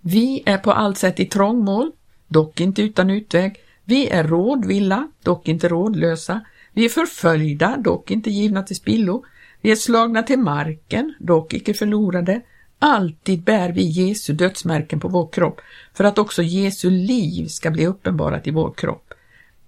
Vi 0.00 0.42
är 0.46 0.58
på 0.58 0.72
allt 0.72 0.98
sätt 0.98 1.20
i 1.20 1.26
trångmål, 1.26 1.92
dock 2.28 2.60
inte 2.60 2.82
utan 2.82 3.10
utväg. 3.10 3.60
Vi 3.90 4.08
är 4.08 4.24
rådvilla, 4.24 5.08
dock 5.22 5.48
inte 5.48 5.68
rådlösa. 5.68 6.40
Vi 6.72 6.84
är 6.84 6.88
förföljda, 6.88 7.76
dock 7.76 8.10
inte 8.10 8.30
givna 8.30 8.62
till 8.62 8.76
spillo. 8.76 9.24
Vi 9.60 9.70
är 9.70 9.76
slagna 9.76 10.22
till 10.22 10.38
marken, 10.38 11.14
dock 11.18 11.54
icke 11.54 11.74
förlorade. 11.74 12.40
Alltid 12.78 13.42
bär 13.42 13.72
vi 13.72 13.82
Jesu 13.82 14.32
dödsmärken 14.32 15.00
på 15.00 15.08
vår 15.08 15.28
kropp 15.32 15.60
för 15.94 16.04
att 16.04 16.18
också 16.18 16.42
Jesu 16.42 16.90
liv 16.90 17.46
ska 17.46 17.70
bli 17.70 17.86
uppenbarat 17.86 18.46
i 18.46 18.50
vår 18.50 18.72
kropp. 18.76 19.14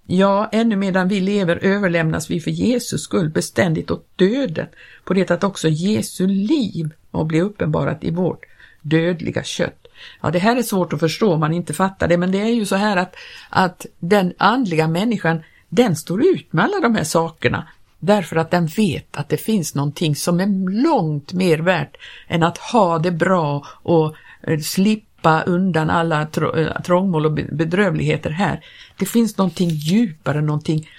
Ja, 0.05 0.49
ännu 0.51 0.75
medan 0.75 1.07
vi 1.07 1.19
lever 1.19 1.59
överlämnas 1.61 2.29
vi 2.29 2.39
för 2.39 2.51
Jesus 2.51 3.03
skull 3.03 3.29
beständigt 3.29 3.91
åt 3.91 4.17
döden, 4.17 4.67
på 5.03 5.13
det 5.13 5.31
att 5.31 5.43
också 5.43 5.67
Jesu 5.67 6.27
liv 6.27 6.89
må 7.11 7.23
bli 7.23 7.41
uppenbarat 7.41 8.03
i 8.03 8.11
vårt 8.11 8.45
dödliga 8.81 9.43
kött. 9.43 9.82
Ja, 10.21 10.31
det 10.31 10.39
här 10.39 10.55
är 10.55 10.61
svårt 10.61 10.93
att 10.93 10.99
förstå 10.99 11.33
om 11.33 11.39
man 11.39 11.53
inte 11.53 11.73
fattar 11.73 12.07
det, 12.07 12.17
men 12.17 12.31
det 12.31 12.41
är 12.41 12.53
ju 12.53 12.65
så 12.65 12.75
här 12.75 12.97
att, 12.97 13.15
att 13.49 13.85
den 13.99 14.33
andliga 14.37 14.87
människan, 14.87 15.43
den 15.69 15.95
står 15.95 16.25
ut 16.25 16.53
med 16.53 16.65
alla 16.65 16.79
de 16.79 16.95
här 16.95 17.03
sakerna 17.03 17.67
därför 18.05 18.35
att 18.35 18.51
den 18.51 18.67
vet 18.67 19.17
att 19.17 19.29
det 19.29 19.37
finns 19.37 19.75
någonting 19.75 20.15
som 20.15 20.39
är 20.39 20.81
långt 20.83 21.33
mer 21.33 21.57
värt 21.57 21.97
än 22.27 22.43
att 22.43 22.57
ha 22.57 22.99
det 22.99 23.11
bra 23.11 23.65
och 23.67 24.15
eh, 24.41 24.59
slippa 24.59 25.41
undan 25.41 25.89
alla 25.89 26.21
eh, 26.21 26.81
trångmål 26.81 27.25
och 27.25 27.33
bedrövligheter 27.33 28.29
här. 28.29 28.65
Det 28.97 29.05
finns 29.05 29.37
någonting 29.37 29.69
djupare, 29.69 30.41
någonting, 30.41 30.89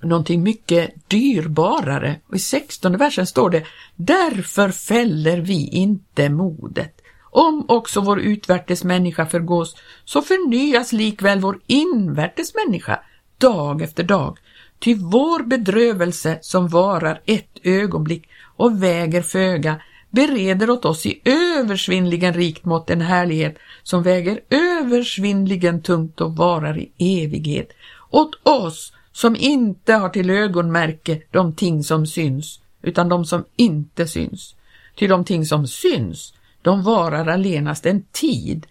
någonting 0.00 0.42
mycket 0.42 1.08
dyrbarare. 1.08 2.16
Och 2.28 2.36
I 2.36 2.38
16 2.38 2.96
versen 2.96 3.26
står 3.26 3.50
det 3.50 3.64
Därför 3.96 4.70
fäller 4.70 5.38
vi 5.38 5.68
inte 5.68 6.28
modet. 6.28 7.00
Om 7.36 7.64
också 7.68 8.00
vår 8.00 8.20
utvärtes 8.20 8.84
människa 8.84 9.26
förgås, 9.26 9.76
så 10.04 10.22
förnyas 10.22 10.92
likväl 10.92 11.40
vår 11.40 11.60
invärtes 11.66 12.52
människa 12.54 13.00
dag 13.38 13.82
efter 13.82 14.02
dag. 14.02 14.38
Ty 14.78 14.94
vår 14.94 15.42
bedrövelse 15.42 16.38
som 16.42 16.68
varar 16.68 17.20
ett 17.26 17.58
ögonblick 17.62 18.28
och 18.56 18.82
väger 18.82 19.22
föga 19.22 19.80
bereder 20.10 20.70
åt 20.70 20.84
oss 20.84 21.06
i 21.06 21.20
översvinnligen 21.24 22.34
rikt 22.34 22.64
mått 22.64 22.90
en 22.90 23.00
härlighet 23.00 23.58
som 23.82 24.02
väger 24.02 24.40
översvinnligen 24.50 25.82
tungt 25.82 26.20
och 26.20 26.36
varar 26.36 26.78
i 26.78 26.90
evighet. 27.24 27.68
Åt 28.10 28.34
oss 28.42 28.92
som 29.12 29.36
inte 29.36 29.92
har 29.94 30.08
till 30.08 30.30
ögonmärke 30.30 31.22
de 31.30 31.54
ting 31.54 31.84
som 31.84 32.06
syns, 32.06 32.60
utan 32.82 33.08
de 33.08 33.24
som 33.24 33.44
inte 33.56 34.06
syns. 34.06 34.54
Till 34.96 35.10
de 35.10 35.24
ting 35.24 35.46
som 35.46 35.66
syns, 35.66 36.33
de 36.64 36.82
varar 36.82 37.26
allenast 37.26 37.86
en 37.86 38.02
tid, 38.12 38.66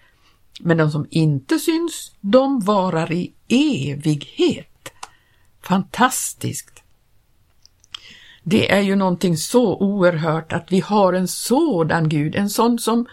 men 0.59 0.77
de 0.77 0.91
som 0.91 1.07
inte 1.09 1.59
syns, 1.59 2.15
de 2.21 2.59
varar 2.59 3.12
i 3.12 3.33
evighet. 3.47 4.93
Fantastiskt! 5.62 6.82
Det 8.43 8.71
är 8.71 8.81
ju 8.81 8.95
någonting 8.95 9.38
så 9.38 9.77
oerhört 9.77 10.53
att 10.53 10.71
vi 10.71 10.79
har 10.79 11.13
en 11.13 11.27
sådan 11.27 12.09
Gud, 12.09 12.35
en 12.35 12.50
sån 12.50 12.79
som 12.79 13.05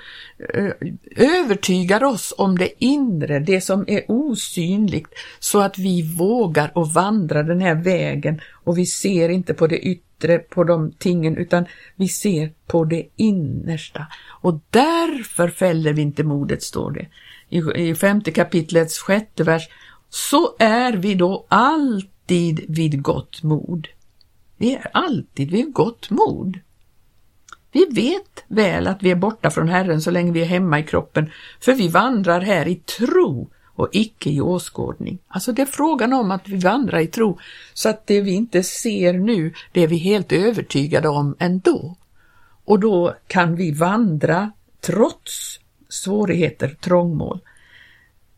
eh, 0.54 0.70
övertygar 1.16 2.04
oss 2.04 2.34
om 2.38 2.58
det 2.58 2.84
inre, 2.84 3.38
det 3.38 3.60
som 3.60 3.84
är 3.88 4.04
osynligt, 4.08 5.08
så 5.38 5.60
att 5.60 5.78
vi 5.78 6.16
vågar 6.16 6.70
och 6.74 6.92
vandra 6.92 7.42
den 7.42 7.60
här 7.60 7.74
vägen 7.74 8.40
och 8.64 8.78
vi 8.78 8.86
ser 8.86 9.28
inte 9.28 9.54
på 9.54 9.66
det 9.66 9.78
yttre, 9.78 10.38
på 10.38 10.64
de 10.64 10.92
tingen, 10.98 11.36
utan 11.36 11.66
vi 11.96 12.08
ser 12.08 12.52
på 12.66 12.84
det 12.84 13.06
innersta. 13.16 14.06
Och 14.40 14.60
därför 14.70 15.48
fäller 15.48 15.92
vi 15.92 16.02
inte 16.02 16.24
modet, 16.24 16.62
står 16.62 16.90
det 16.90 17.06
i, 17.48 17.88
i 17.90 17.94
femte 17.94 18.30
kapitlets 18.30 18.98
sjätte 18.98 19.44
vers. 19.44 19.68
Så 20.08 20.56
är 20.58 20.92
vi 20.92 21.14
då 21.14 21.46
alltid 21.48 22.64
vid 22.68 23.02
gott 23.02 23.42
mod. 23.42 23.88
Vi 24.60 24.74
är 24.74 24.86
alltid 24.92 25.50
vid 25.50 25.72
gott 25.72 26.10
mod. 26.10 26.58
Vi 27.72 27.86
vet 27.90 28.44
väl 28.48 28.86
att 28.86 29.02
vi 29.02 29.10
är 29.10 29.16
borta 29.16 29.50
från 29.50 29.68
Herren 29.68 30.02
så 30.02 30.10
länge 30.10 30.32
vi 30.32 30.42
är 30.42 30.46
hemma 30.46 30.78
i 30.78 30.82
kroppen, 30.82 31.30
för 31.60 31.74
vi 31.74 31.88
vandrar 31.88 32.40
här 32.40 32.68
i 32.68 32.74
tro 32.76 33.50
och 33.64 33.88
icke 33.92 34.30
i 34.30 34.40
åskådning. 34.40 35.18
Alltså 35.28 35.52
det 35.52 35.62
är 35.62 35.66
frågan 35.66 36.12
om 36.12 36.30
att 36.30 36.48
vi 36.48 36.56
vandrar 36.56 36.98
i 36.98 37.06
tro, 37.06 37.38
så 37.74 37.88
att 37.88 38.06
det 38.06 38.20
vi 38.20 38.30
inte 38.30 38.62
ser 38.62 39.12
nu, 39.12 39.54
det 39.72 39.80
är 39.80 39.88
vi 39.88 39.96
helt 39.96 40.32
övertygade 40.32 41.08
om 41.08 41.36
ändå. 41.38 41.96
Och 42.64 42.80
då 42.80 43.14
kan 43.26 43.56
vi 43.56 43.72
vandra 43.72 44.52
trots 44.80 45.60
svårigheter, 45.88 46.68
trångmål. 46.80 47.40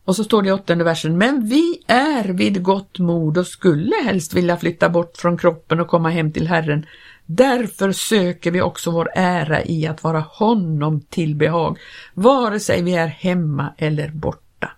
Och 0.05 0.15
så 0.15 0.23
står 0.23 0.41
det 0.41 0.49
i 0.49 0.51
åttonde 0.51 0.83
versen, 0.83 1.17
men 1.17 1.47
vi 1.47 1.83
är 1.87 2.23
vid 2.23 2.63
gott 2.63 2.99
mod 2.99 3.37
och 3.37 3.47
skulle 3.47 3.95
helst 4.05 4.33
vilja 4.33 4.57
flytta 4.57 4.89
bort 4.89 5.17
från 5.17 5.37
kroppen 5.37 5.79
och 5.79 5.87
komma 5.87 6.09
hem 6.09 6.31
till 6.31 6.47
Herren. 6.47 6.85
Därför 7.25 7.91
söker 7.91 8.51
vi 8.51 8.61
också 8.61 8.91
vår 8.91 9.09
ära 9.15 9.63
i 9.63 9.87
att 9.87 10.03
vara 10.03 10.19
honom 10.19 11.01
till 11.01 11.35
behag, 11.35 11.79
vare 12.13 12.59
sig 12.59 12.81
vi 12.81 12.95
är 12.95 13.07
hemma 13.07 13.73
eller 13.77 14.09
borta. 14.09 14.71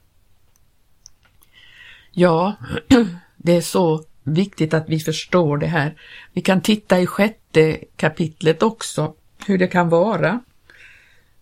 Ja, 2.12 2.56
det 3.38 3.56
är 3.58 3.62
så 3.62 4.04
viktigt 4.24 4.74
att 4.74 4.90
vi 4.90 5.00
förstår 5.00 5.58
det 5.58 5.68
här. 5.68 5.96
Vi 6.34 6.42
kan 6.42 6.62
titta 6.62 7.00
i 7.00 7.08
sjätte 7.08 7.78
kapitlet 7.96 8.64
också, 8.64 9.14
hur 9.46 9.58
det 9.58 9.68
kan 9.68 9.90
vara 9.90 10.40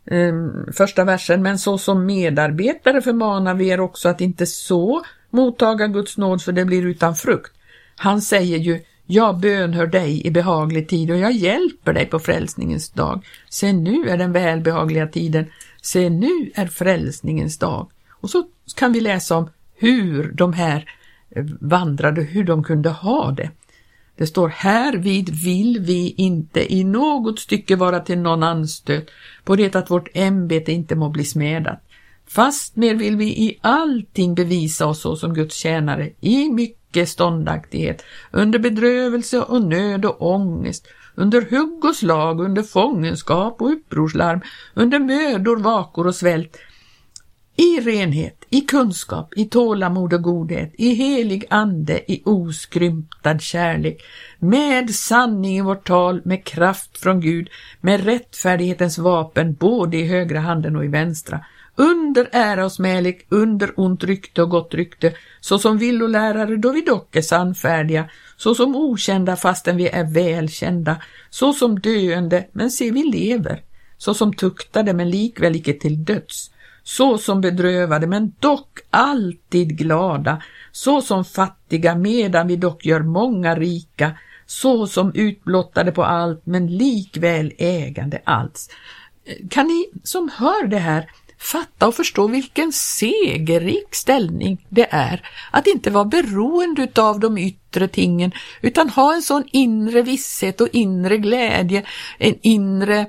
Ehm, 0.05 0.73
första 0.73 1.03
versen, 1.03 1.41
men 1.41 1.59
så 1.59 1.77
som 1.77 2.05
medarbetare 2.05 3.01
förmanar 3.01 3.53
vi 3.53 3.67
er 3.67 3.79
också 3.79 4.09
att 4.09 4.21
inte 4.21 4.45
så 4.45 5.03
mottaga 5.29 5.87
Guds 5.87 6.17
nåd 6.17 6.41
för 6.41 6.51
det 6.51 6.65
blir 6.65 6.85
utan 6.85 7.15
frukt. 7.15 7.51
Han 7.95 8.21
säger 8.21 8.57
ju, 8.57 8.81
jag 9.05 9.39
bönhör 9.39 9.87
dig 9.87 10.27
i 10.27 10.31
behaglig 10.31 10.89
tid 10.89 11.11
och 11.11 11.17
jag 11.17 11.31
hjälper 11.31 11.93
dig 11.93 12.05
på 12.05 12.19
frälsningens 12.19 12.89
dag. 12.89 13.25
Se 13.49 13.73
nu 13.73 14.09
är 14.09 14.17
den 14.17 14.31
välbehagliga 14.31 15.07
tiden, 15.07 15.45
se 15.81 16.09
nu 16.09 16.51
är 16.55 16.67
frälsningens 16.67 17.57
dag. 17.57 17.89
Och 18.09 18.29
så 18.29 18.43
kan 18.75 18.93
vi 18.93 19.01
läsa 19.01 19.37
om 19.37 19.49
hur 19.75 20.31
de 20.31 20.53
här 20.53 20.89
eh, 21.29 21.45
vandrade, 21.59 22.21
hur 22.21 22.43
de 22.43 22.63
kunde 22.63 22.89
ha 22.89 23.31
det. 23.31 23.49
Det 24.15 24.27
står 24.27 24.47
härvid 24.47 25.29
vill 25.29 25.79
vi 25.79 26.13
inte 26.17 26.73
i 26.73 26.83
något 26.83 27.39
stycke 27.39 27.75
vara 27.75 27.99
till 27.99 28.19
någon 28.19 28.43
anstöt 28.43 29.09
på 29.43 29.55
det 29.55 29.75
att 29.75 29.91
vårt 29.91 30.09
ämbete 30.13 30.71
inte 30.71 30.95
må 30.95 31.09
bli 31.09 31.25
smädat. 31.25 31.83
Fastmer 32.27 32.95
vill 32.95 33.15
vi 33.15 33.25
i 33.25 33.59
allting 33.61 34.35
bevisa 34.35 34.87
oss 34.87 35.01
såsom 35.01 35.33
Guds 35.33 35.55
tjänare 35.55 36.09
i 36.21 36.49
mycket 36.49 37.09
ståndaktighet, 37.09 38.03
under 38.31 38.59
bedrövelse 38.59 39.41
och 39.41 39.63
nöd 39.63 40.05
och 40.05 40.21
ångest, 40.21 40.87
under 41.15 41.41
hugg 41.41 41.85
och 41.85 41.95
slag, 41.95 42.41
under 42.41 42.63
fångenskap 42.63 43.61
och 43.61 43.71
upprorslarm, 43.71 44.41
under 44.73 44.99
mödor, 44.99 45.57
vakor 45.57 46.07
och 46.07 46.15
svält, 46.15 46.57
i 47.55 47.79
renhet, 47.79 48.42
i 48.53 48.61
kunskap, 48.61 49.33
i 49.35 49.45
tålamod 49.45 50.13
och 50.13 50.21
godhet, 50.21 50.73
i 50.77 50.93
helig 50.93 51.45
ande, 51.49 52.11
i 52.11 52.21
oskrymtad 52.25 53.41
kärlek, 53.41 54.03
med 54.39 54.95
sanning 54.95 55.57
i 55.57 55.61
vårt 55.61 55.87
tal, 55.87 56.21
med 56.25 56.45
kraft 56.45 56.97
från 56.97 57.21
Gud, 57.21 57.49
med 57.81 58.05
rättfärdighetens 58.05 58.97
vapen 58.97 59.53
både 59.53 59.97
i 59.97 60.07
högra 60.07 60.39
handen 60.39 60.75
och 60.75 60.85
i 60.85 60.87
vänstra, 60.87 61.45
under 61.75 62.29
ära 62.31 62.65
och 62.65 62.71
smälek, 62.71 63.25
under 63.29 63.79
ont 63.79 64.03
rykte 64.03 64.41
och 64.41 64.49
gott 64.49 64.73
rykte, 64.73 65.13
såsom 65.41 65.77
villolärare 65.77 66.57
då 66.57 66.71
vi 66.71 66.81
dock 66.81 67.15
är 67.15 67.21
sannfärdiga, 67.21 68.09
såsom 68.37 68.75
okända 68.75 69.35
fastän 69.35 69.77
vi 69.77 69.87
är 69.87 70.13
välkända, 70.13 70.95
såsom 71.29 71.79
döende 71.79 72.47
men 72.51 72.71
se 72.71 72.91
vi 72.91 73.03
lever, 73.03 73.61
såsom 73.97 74.33
tuktade 74.33 74.93
men 74.93 75.09
likväl 75.09 75.55
icke 75.55 75.73
till 75.73 76.05
döds, 76.05 76.52
så 76.83 77.17
som 77.17 77.41
bedrövade 77.41 78.07
men 78.07 78.33
dock 78.39 78.79
alltid 78.89 79.77
glada, 79.77 80.41
så 80.71 81.01
som 81.01 81.25
fattiga 81.25 81.95
medan 81.95 82.47
vi 82.47 82.55
dock 82.55 82.85
gör 82.85 83.01
många 83.01 83.55
rika, 83.55 84.11
så 84.45 84.87
som 84.87 85.11
utblottade 85.15 85.91
på 85.91 86.03
allt 86.03 86.45
men 86.45 86.77
likväl 86.77 87.53
ägande 87.57 88.21
allt. 88.23 88.73
Kan 89.49 89.67
ni 89.67 89.89
som 90.03 90.31
hör 90.37 90.67
det 90.67 90.77
här 90.77 91.09
fatta 91.37 91.87
och 91.87 91.95
förstå 91.95 92.27
vilken 92.27 92.71
segerrik 92.71 93.95
ställning 93.95 94.65
det 94.69 94.87
är 94.91 95.29
att 95.51 95.67
inte 95.67 95.91
vara 95.91 96.05
beroende 96.05 96.87
av 96.95 97.19
de 97.19 97.37
yttre 97.37 97.87
tingen 97.87 98.31
utan 98.61 98.89
ha 98.89 99.15
en 99.15 99.21
sån 99.21 99.43
inre 99.51 100.01
visshet 100.01 100.61
och 100.61 100.69
inre 100.71 101.17
glädje, 101.17 101.83
en 102.17 102.35
inre 102.41 103.05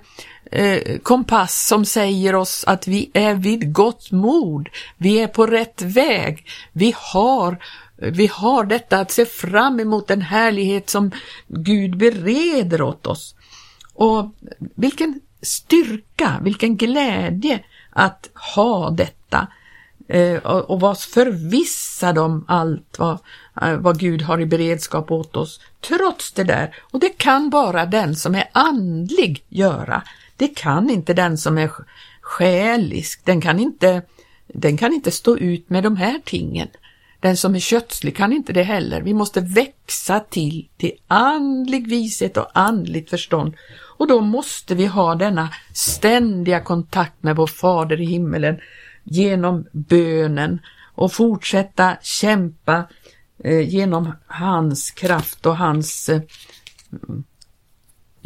eh, 0.51 0.99
kompass 0.99 1.67
som 1.67 1.85
säger 1.85 2.35
oss 2.35 2.65
att 2.67 2.89
vi 2.89 3.11
är 3.15 3.35
vid 3.35 3.73
gott 3.73 4.11
mod, 4.11 4.69
vi 4.97 5.21
är 5.21 5.27
på 5.27 5.47
rätt 5.47 5.83
väg, 5.83 6.47
vi 6.73 6.95
har 6.97 7.59
vi 7.97 8.27
har 8.27 8.65
detta 8.65 9.01
att 9.01 9.11
se 9.11 9.27
fram 9.27 9.81
emot 9.81 10.09
den 10.09 10.23
härlighet 10.23 10.91
som 10.91 11.11
Gud 11.47 11.97
bereder 11.97 12.83
åt 12.83 13.07
oss. 13.07 13.35
Och 13.95 14.35
vilken 14.75 15.21
styrka, 15.43 16.39
vilken 16.43 16.77
glädje 16.77 17.61
att 17.91 18.31
ha 18.55 18.91
detta 18.91 19.49
eh, 20.09 20.37
och, 20.37 20.81
vara 20.81 20.95
förvissad 20.95 22.19
om 22.19 22.45
allt 22.49 22.99
vad, 22.99 23.19
eh, 23.63 23.77
vad 23.77 23.99
Gud 23.99 24.23
har 24.23 24.41
i 24.41 24.47
beredskap 24.47 25.11
åt 25.11 25.37
oss, 25.37 25.61
trots 25.81 26.33
det 26.33 26.45
där. 26.45 26.75
Och 26.81 27.01
det 27.01 27.19
kan 27.19 27.51
bara 27.51 27.87
den 27.87 28.17
som 28.17 28.35
är 28.35 28.49
andlig 28.53 29.45
göra. 29.49 30.03
Det 30.37 30.49
kan 30.49 30.91
inte 30.91 31.15
den 31.15 31.39
som 31.39 31.59
är 31.59 31.71
själisk, 32.21 33.25
den 33.25 33.41
kan 33.41 33.59
inte, 33.61 34.03
den 34.47 34.77
kan 34.77 34.93
inte 34.93 35.11
stå 35.11 35.37
ut 35.37 35.71
med 35.71 35.83
de 35.83 35.97
här 35.97 36.21
tingen. 36.25 36.69
Den 37.21 37.37
som 37.37 37.55
är 37.55 37.61
kötslig 37.61 38.17
kan 38.17 38.33
inte 38.33 38.53
det 38.53 38.63
heller. 38.63 39.01
Vi 39.03 39.15
måste 39.15 39.41
växa 39.41 40.21
till, 40.21 40.69
till 40.77 40.93
andlig 41.07 41.89
vishet 41.89 42.37
och 42.37 42.51
andligt 42.53 43.11
förstånd. 43.11 43.55
Och 43.97 44.09
då 44.09 44.21
måste 44.21 44.75
vi 44.75 44.87
ha 44.87 45.15
denna 45.15 45.49
ständiga 45.73 46.61
kontakt 46.61 47.23
med 47.23 47.37
vår 47.37 47.47
Fader 47.47 48.01
i 48.01 48.05
himmelen 48.05 48.59
genom 49.05 49.67
bönen 49.73 50.59
och 50.95 51.13
fortsätta 51.13 51.97
kämpa 52.03 52.85
eh, 53.45 53.69
genom 53.69 54.13
hans 54.27 54.91
kraft 54.91 55.47
och 55.47 55.57
hans 55.57 56.09
eh, 56.09 56.21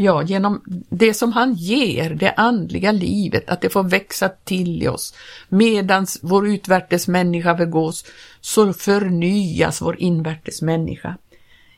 ja, 0.00 0.22
genom 0.22 0.62
det 0.88 1.14
som 1.14 1.32
han 1.32 1.54
ger, 1.54 2.14
det 2.14 2.32
andliga 2.32 2.92
livet, 2.92 3.50
att 3.50 3.60
det 3.60 3.68
får 3.68 3.84
växa 3.84 4.28
till 4.28 4.82
i 4.82 4.88
oss. 4.88 5.14
Medans 5.48 6.18
vår 6.22 6.48
utvärtes 6.48 7.08
människa 7.08 7.54
begås, 7.54 8.04
så 8.40 8.72
förnyas 8.72 9.82
vår 9.82 10.00
invärtes 10.00 10.62
människa. 10.62 11.16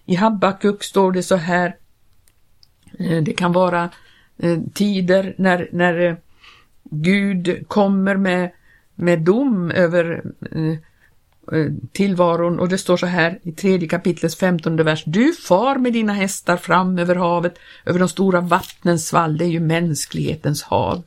I 0.06 0.14
Habakuk 0.14 0.82
står 0.82 1.12
det 1.12 1.22
så 1.22 1.36
här, 1.36 1.76
eh, 2.98 3.22
det 3.22 3.32
kan 3.32 3.52
vara 3.52 3.90
eh, 4.38 4.58
tider 4.74 5.34
när, 5.38 5.68
när 5.72 6.00
eh, 6.00 6.14
Gud 6.82 7.68
kommer 7.68 8.16
med, 8.16 8.50
med 8.94 9.18
dom 9.18 9.70
över 9.70 10.22
Eh, 10.52 10.89
Eh, 11.52 11.66
tillvaron 11.92 12.60
och 12.60 12.68
det 12.68 12.78
står 12.78 12.96
så 12.96 13.06
här 13.06 13.38
i 13.42 13.52
tredje 13.52 13.88
kapitlets 13.88 14.36
femtonde 14.36 14.82
vers. 14.82 15.02
Du 15.06 15.32
far 15.32 15.76
med 15.76 15.92
dina 15.92 16.12
hästar 16.12 16.56
fram 16.56 16.98
över 16.98 17.14
havet, 17.14 17.58
över 17.84 17.98
de 17.98 18.08
stora 18.08 18.40
vattnens 18.40 19.08
svall, 19.08 19.38
det 19.38 19.44
är 19.44 19.48
ju 19.48 19.60
mänsklighetens 19.60 20.62
hav. 20.62 21.02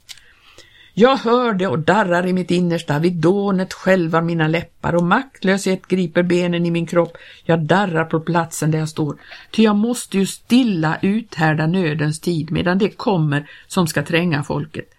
Jag 0.95 1.17
hör 1.17 1.53
det 1.53 1.67
och 1.67 1.79
darrar 1.79 2.27
i 2.27 2.33
mitt 2.33 2.51
innersta, 2.51 2.99
vid 2.99 3.13
dånet 3.13 3.73
skälvar 3.73 4.21
mina 4.21 4.47
läppar 4.47 4.95
och 4.95 5.03
maktlöshet 5.03 5.87
griper 5.87 6.23
benen 6.23 6.65
i 6.65 6.71
min 6.71 6.87
kropp. 6.87 7.17
Jag 7.43 7.65
darrar 7.65 8.05
på 8.05 8.19
platsen 8.19 8.71
där 8.71 8.79
jag 8.79 8.89
står, 8.89 9.17
ty 9.51 9.63
jag 9.63 9.75
måste 9.75 10.17
ju 10.17 10.25
stilla 10.25 10.97
uthärda 11.01 11.67
nödens 11.67 12.19
tid 12.19 12.51
medan 12.51 12.77
det 12.77 12.89
kommer 12.89 13.49
som 13.67 13.87
ska 13.87 14.03
tränga 14.03 14.43
folket. 14.43 14.92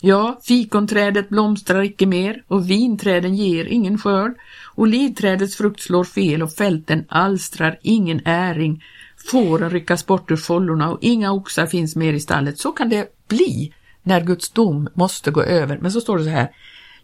Ja, 0.00 0.40
fikonträdet 0.42 1.28
blomstrar 1.28 1.82
icke 1.82 2.06
mer 2.06 2.42
och 2.48 2.70
vinträden 2.70 3.34
ger 3.34 3.64
ingen 3.64 3.98
skörd. 3.98 4.34
Olivträdets 4.74 5.56
frukt 5.56 5.80
slår 5.80 6.04
fel 6.04 6.42
och 6.42 6.52
fälten 6.52 7.04
alstrar 7.08 7.78
ingen 7.82 8.20
äring. 8.24 8.84
Fåren 9.30 9.70
ryckas 9.70 10.06
bort 10.06 10.30
ur 10.30 10.36
follorna 10.36 10.90
och 10.90 10.98
inga 11.00 11.32
oxar 11.32 11.66
finns 11.66 11.96
mer 11.96 12.12
i 12.12 12.20
stallet. 12.20 12.58
Så 12.58 12.72
kan 12.72 12.88
det 12.88 13.08
bli 13.28 13.72
när 14.02 14.20
Guds 14.20 14.50
dom 14.50 14.88
måste 14.94 15.30
gå 15.30 15.42
över. 15.42 15.78
Men 15.78 15.92
så 15.92 16.00
står 16.00 16.18
det 16.18 16.24
så 16.24 16.30
här. 16.30 16.48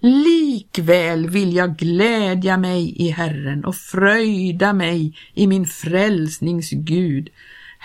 Likväl 0.01 1.29
vill 1.29 1.55
jag 1.55 1.77
glädja 1.77 2.57
mig 2.57 3.03
i 3.03 3.09
Herren 3.09 3.65
och 3.65 3.77
fröjda 3.77 4.73
mig 4.73 5.17
i 5.35 5.47
min 5.47 5.67
frälsnings 5.67 6.71
Gud. 6.71 7.31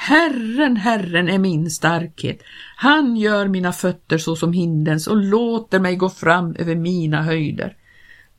Herren, 0.01 0.77
Herren 0.77 1.29
är 1.29 1.37
min 1.37 1.71
starkhet. 1.71 2.43
Han 2.75 3.17
gör 3.17 3.47
mina 3.47 3.73
fötter 3.73 4.17
så 4.17 4.35
som 4.35 4.53
hindens 4.53 5.07
och 5.07 5.17
låter 5.17 5.79
mig 5.79 5.95
gå 5.95 6.09
fram 6.09 6.55
över 6.59 6.75
mina 6.75 7.23
höjder. 7.23 7.77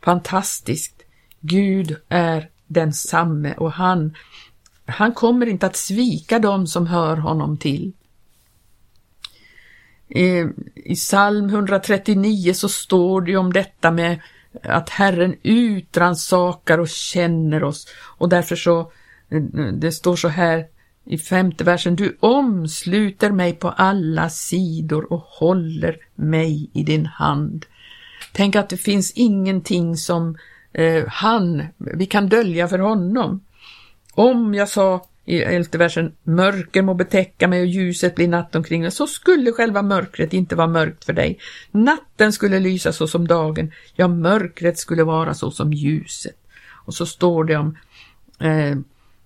Fantastiskt. 0.04 1.02
Gud 1.40 1.96
är 2.08 2.48
densamme 2.66 3.54
och 3.54 3.72
han, 3.72 4.14
han 4.86 5.12
kommer 5.12 5.46
inte 5.46 5.66
att 5.66 5.76
svika 5.76 6.38
dem 6.38 6.66
som 6.66 6.86
hör 6.86 7.16
honom 7.16 7.56
till. 7.56 7.92
I 10.74 10.94
psalm 10.94 11.48
139 11.48 12.54
så 12.54 12.68
står 12.68 13.20
det 13.20 13.36
om 13.36 13.52
detta 13.52 13.90
med 13.90 14.20
att 14.62 14.88
Herren 14.88 15.34
utransakar 15.42 16.78
och 16.78 16.88
känner 16.88 17.64
oss 17.64 17.86
och 18.18 18.28
därför 18.28 18.56
så, 18.56 18.92
det 19.72 19.92
står 19.92 20.16
så 20.16 20.28
här 20.28 20.66
i 21.10 21.18
femte 21.18 21.64
versen, 21.64 21.96
du 21.96 22.16
omsluter 22.20 23.30
mig 23.30 23.52
på 23.52 23.68
alla 23.68 24.30
sidor 24.30 25.12
och 25.12 25.20
håller 25.20 25.96
mig 26.14 26.70
i 26.72 26.82
din 26.82 27.06
hand. 27.06 27.66
Tänk 28.32 28.56
att 28.56 28.68
det 28.68 28.76
finns 28.76 29.12
ingenting 29.14 29.96
som 29.96 30.38
eh, 30.72 31.04
han, 31.08 31.64
vi 31.76 32.06
kan 32.06 32.28
dölja 32.28 32.68
för 32.68 32.78
honom. 32.78 33.40
Om 34.14 34.54
jag 34.54 34.68
sa 34.68 35.06
i 35.24 35.42
elfte 35.42 35.78
versen, 35.78 36.12
mörker 36.22 36.82
må 36.82 36.94
betäcka 36.94 37.48
mig 37.48 37.60
och 37.60 37.66
ljuset 37.66 38.14
blir 38.14 38.28
natt 38.28 38.54
omkring 38.54 38.82
mig, 38.82 38.90
så 38.90 39.06
skulle 39.06 39.52
själva 39.52 39.82
mörkret 39.82 40.32
inte 40.32 40.56
vara 40.56 40.68
mörkt 40.68 41.04
för 41.04 41.12
dig. 41.12 41.38
Natten 41.70 42.32
skulle 42.32 42.60
lysa 42.60 42.92
så 42.92 43.06
som 43.06 43.28
dagen, 43.28 43.72
ja, 43.94 44.08
mörkret 44.08 44.78
skulle 44.78 45.04
vara 45.04 45.34
så 45.34 45.50
som 45.50 45.72
ljuset. 45.72 46.36
Och 46.70 46.94
så 46.94 47.06
står 47.06 47.44
det 47.44 47.56
om 47.56 47.76
eh, 48.40 48.76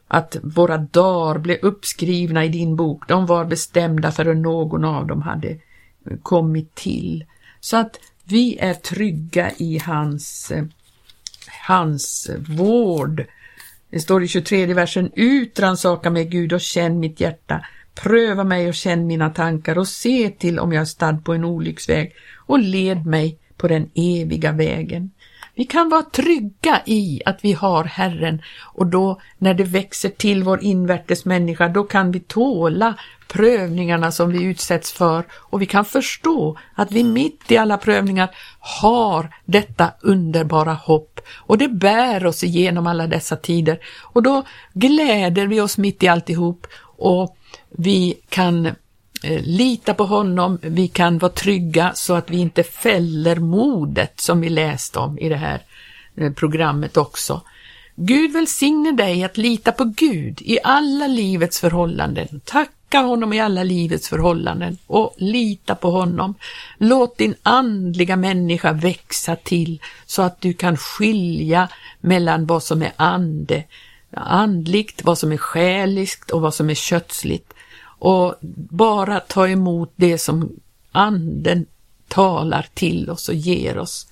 att 0.08 0.36
våra 0.42 0.78
dagar 0.78 1.38
blev 1.38 1.58
uppskrivna 1.62 2.44
i 2.44 2.48
din 2.48 2.76
bok, 2.76 3.08
de 3.08 3.26
var 3.26 3.44
bestämda 3.44 4.12
förrän 4.12 4.42
någon 4.42 4.84
av 4.84 5.06
dem 5.06 5.22
hade 5.22 5.58
kommit 6.22 6.74
till. 6.74 7.24
Så 7.60 7.76
att 7.76 8.00
vi 8.24 8.58
är 8.58 8.74
trygga 8.74 9.50
i 9.56 9.78
hans, 9.78 10.52
hans 11.66 12.30
vård. 12.48 13.24
Det 13.90 14.00
står 14.00 14.22
i 14.22 14.28
23 14.28 14.74
versen, 14.74 15.10
utransaka 15.14 16.10
mig 16.10 16.24
Gud 16.24 16.52
och 16.52 16.60
känn 16.60 17.00
mitt 17.00 17.20
hjärta, 17.20 17.64
pröva 17.94 18.44
mig 18.44 18.68
och 18.68 18.74
känn 18.74 19.06
mina 19.06 19.30
tankar 19.30 19.78
och 19.78 19.88
se 19.88 20.30
till 20.30 20.58
om 20.58 20.72
jag 20.72 20.80
är 20.80 20.84
stadd 20.84 21.24
på 21.24 21.34
en 21.34 21.44
olycksväg 21.44 22.14
och 22.46 22.58
led 22.58 23.06
mig 23.06 23.38
på 23.56 23.68
den 23.68 23.90
eviga 23.94 24.52
vägen. 24.52 25.10
Vi 25.54 25.64
kan 25.64 25.88
vara 25.88 26.02
trygga 26.02 26.80
i 26.84 27.22
att 27.26 27.38
vi 27.42 27.52
har 27.52 27.84
Herren. 27.84 28.42
Och 28.62 28.86
då 28.86 29.20
när 29.38 29.54
det 29.54 29.64
växer 29.64 30.08
till 30.08 30.42
vår 30.42 30.62
invärtes 30.62 31.24
människa, 31.24 31.68
då 31.68 31.84
kan 31.84 32.12
vi 32.12 32.20
tåla 32.20 32.94
prövningarna 33.28 34.12
som 34.12 34.32
vi 34.32 34.42
utsätts 34.42 34.92
för. 34.92 35.24
Och 35.32 35.62
vi 35.62 35.66
kan 35.66 35.84
förstå 35.84 36.58
att 36.74 36.92
vi 36.92 37.04
mitt 37.04 37.50
i 37.50 37.56
alla 37.56 37.78
prövningar 37.78 38.30
har 38.58 39.34
detta 39.44 39.90
underbara 40.00 40.72
hopp. 40.72 41.20
Och 41.36 41.58
det 41.58 41.68
bär 41.68 42.26
oss 42.26 42.44
igenom 42.44 42.86
alla 42.86 43.06
dessa 43.06 43.36
tider. 43.36 43.78
Och 44.02 44.22
då 44.22 44.42
gläder 44.72 45.46
vi 45.46 45.60
oss 45.60 45.78
mitt 45.78 46.02
i 46.02 46.08
alltihop. 46.08 46.66
Och 46.96 47.36
vi 47.70 48.18
kan 48.28 48.70
Eh, 49.24 49.42
lita 49.42 49.94
på 49.94 50.04
honom, 50.04 50.58
vi 50.62 50.88
kan 50.88 51.18
vara 51.18 51.32
trygga 51.32 51.92
så 51.94 52.14
att 52.14 52.30
vi 52.30 52.36
inte 52.36 52.62
fäller 52.62 53.36
modet 53.36 54.20
som 54.20 54.40
vi 54.40 54.48
läste 54.48 54.98
om 54.98 55.18
i 55.18 55.28
det 55.28 55.36
här 55.36 55.62
eh, 56.16 56.32
programmet 56.32 56.96
också. 56.96 57.40
Gud 57.94 58.32
välsigne 58.32 58.92
dig 58.92 59.24
att 59.24 59.36
lita 59.36 59.72
på 59.72 59.84
Gud 59.84 60.42
i 60.42 60.58
alla 60.64 61.06
livets 61.06 61.60
förhållanden. 61.60 62.40
Tacka 62.44 62.98
honom 62.98 63.32
i 63.32 63.40
alla 63.40 63.62
livets 63.62 64.08
förhållanden 64.08 64.78
och 64.86 65.14
lita 65.18 65.74
på 65.74 65.90
honom. 65.90 66.34
Låt 66.78 67.18
din 67.18 67.34
andliga 67.42 68.16
människa 68.16 68.72
växa 68.72 69.36
till 69.36 69.80
så 70.06 70.22
att 70.22 70.40
du 70.40 70.52
kan 70.52 70.76
skilja 70.76 71.68
mellan 72.00 72.46
vad 72.46 72.62
som 72.62 72.82
är 72.82 72.92
ande, 72.96 73.64
andligt, 74.16 75.04
vad 75.04 75.18
som 75.18 75.32
är 75.32 75.36
själiskt 75.36 76.30
och 76.30 76.40
vad 76.40 76.54
som 76.54 76.70
är 76.70 76.74
kötsligt 76.74 77.53
och 78.04 78.34
bara 78.70 79.20
ta 79.20 79.48
emot 79.48 79.92
det 79.96 80.18
som 80.18 80.52
anden 80.92 81.66
talar 82.08 82.66
till 82.74 83.10
oss 83.10 83.28
och 83.28 83.34
ger 83.34 83.78
oss. 83.78 84.06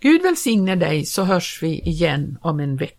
Gud 0.00 0.22
välsigne 0.22 0.76
dig 0.76 1.06
så 1.06 1.24
hörs 1.24 1.62
vi 1.62 1.80
igen 1.80 2.38
om 2.42 2.60
en 2.60 2.76
vecka. 2.76 2.96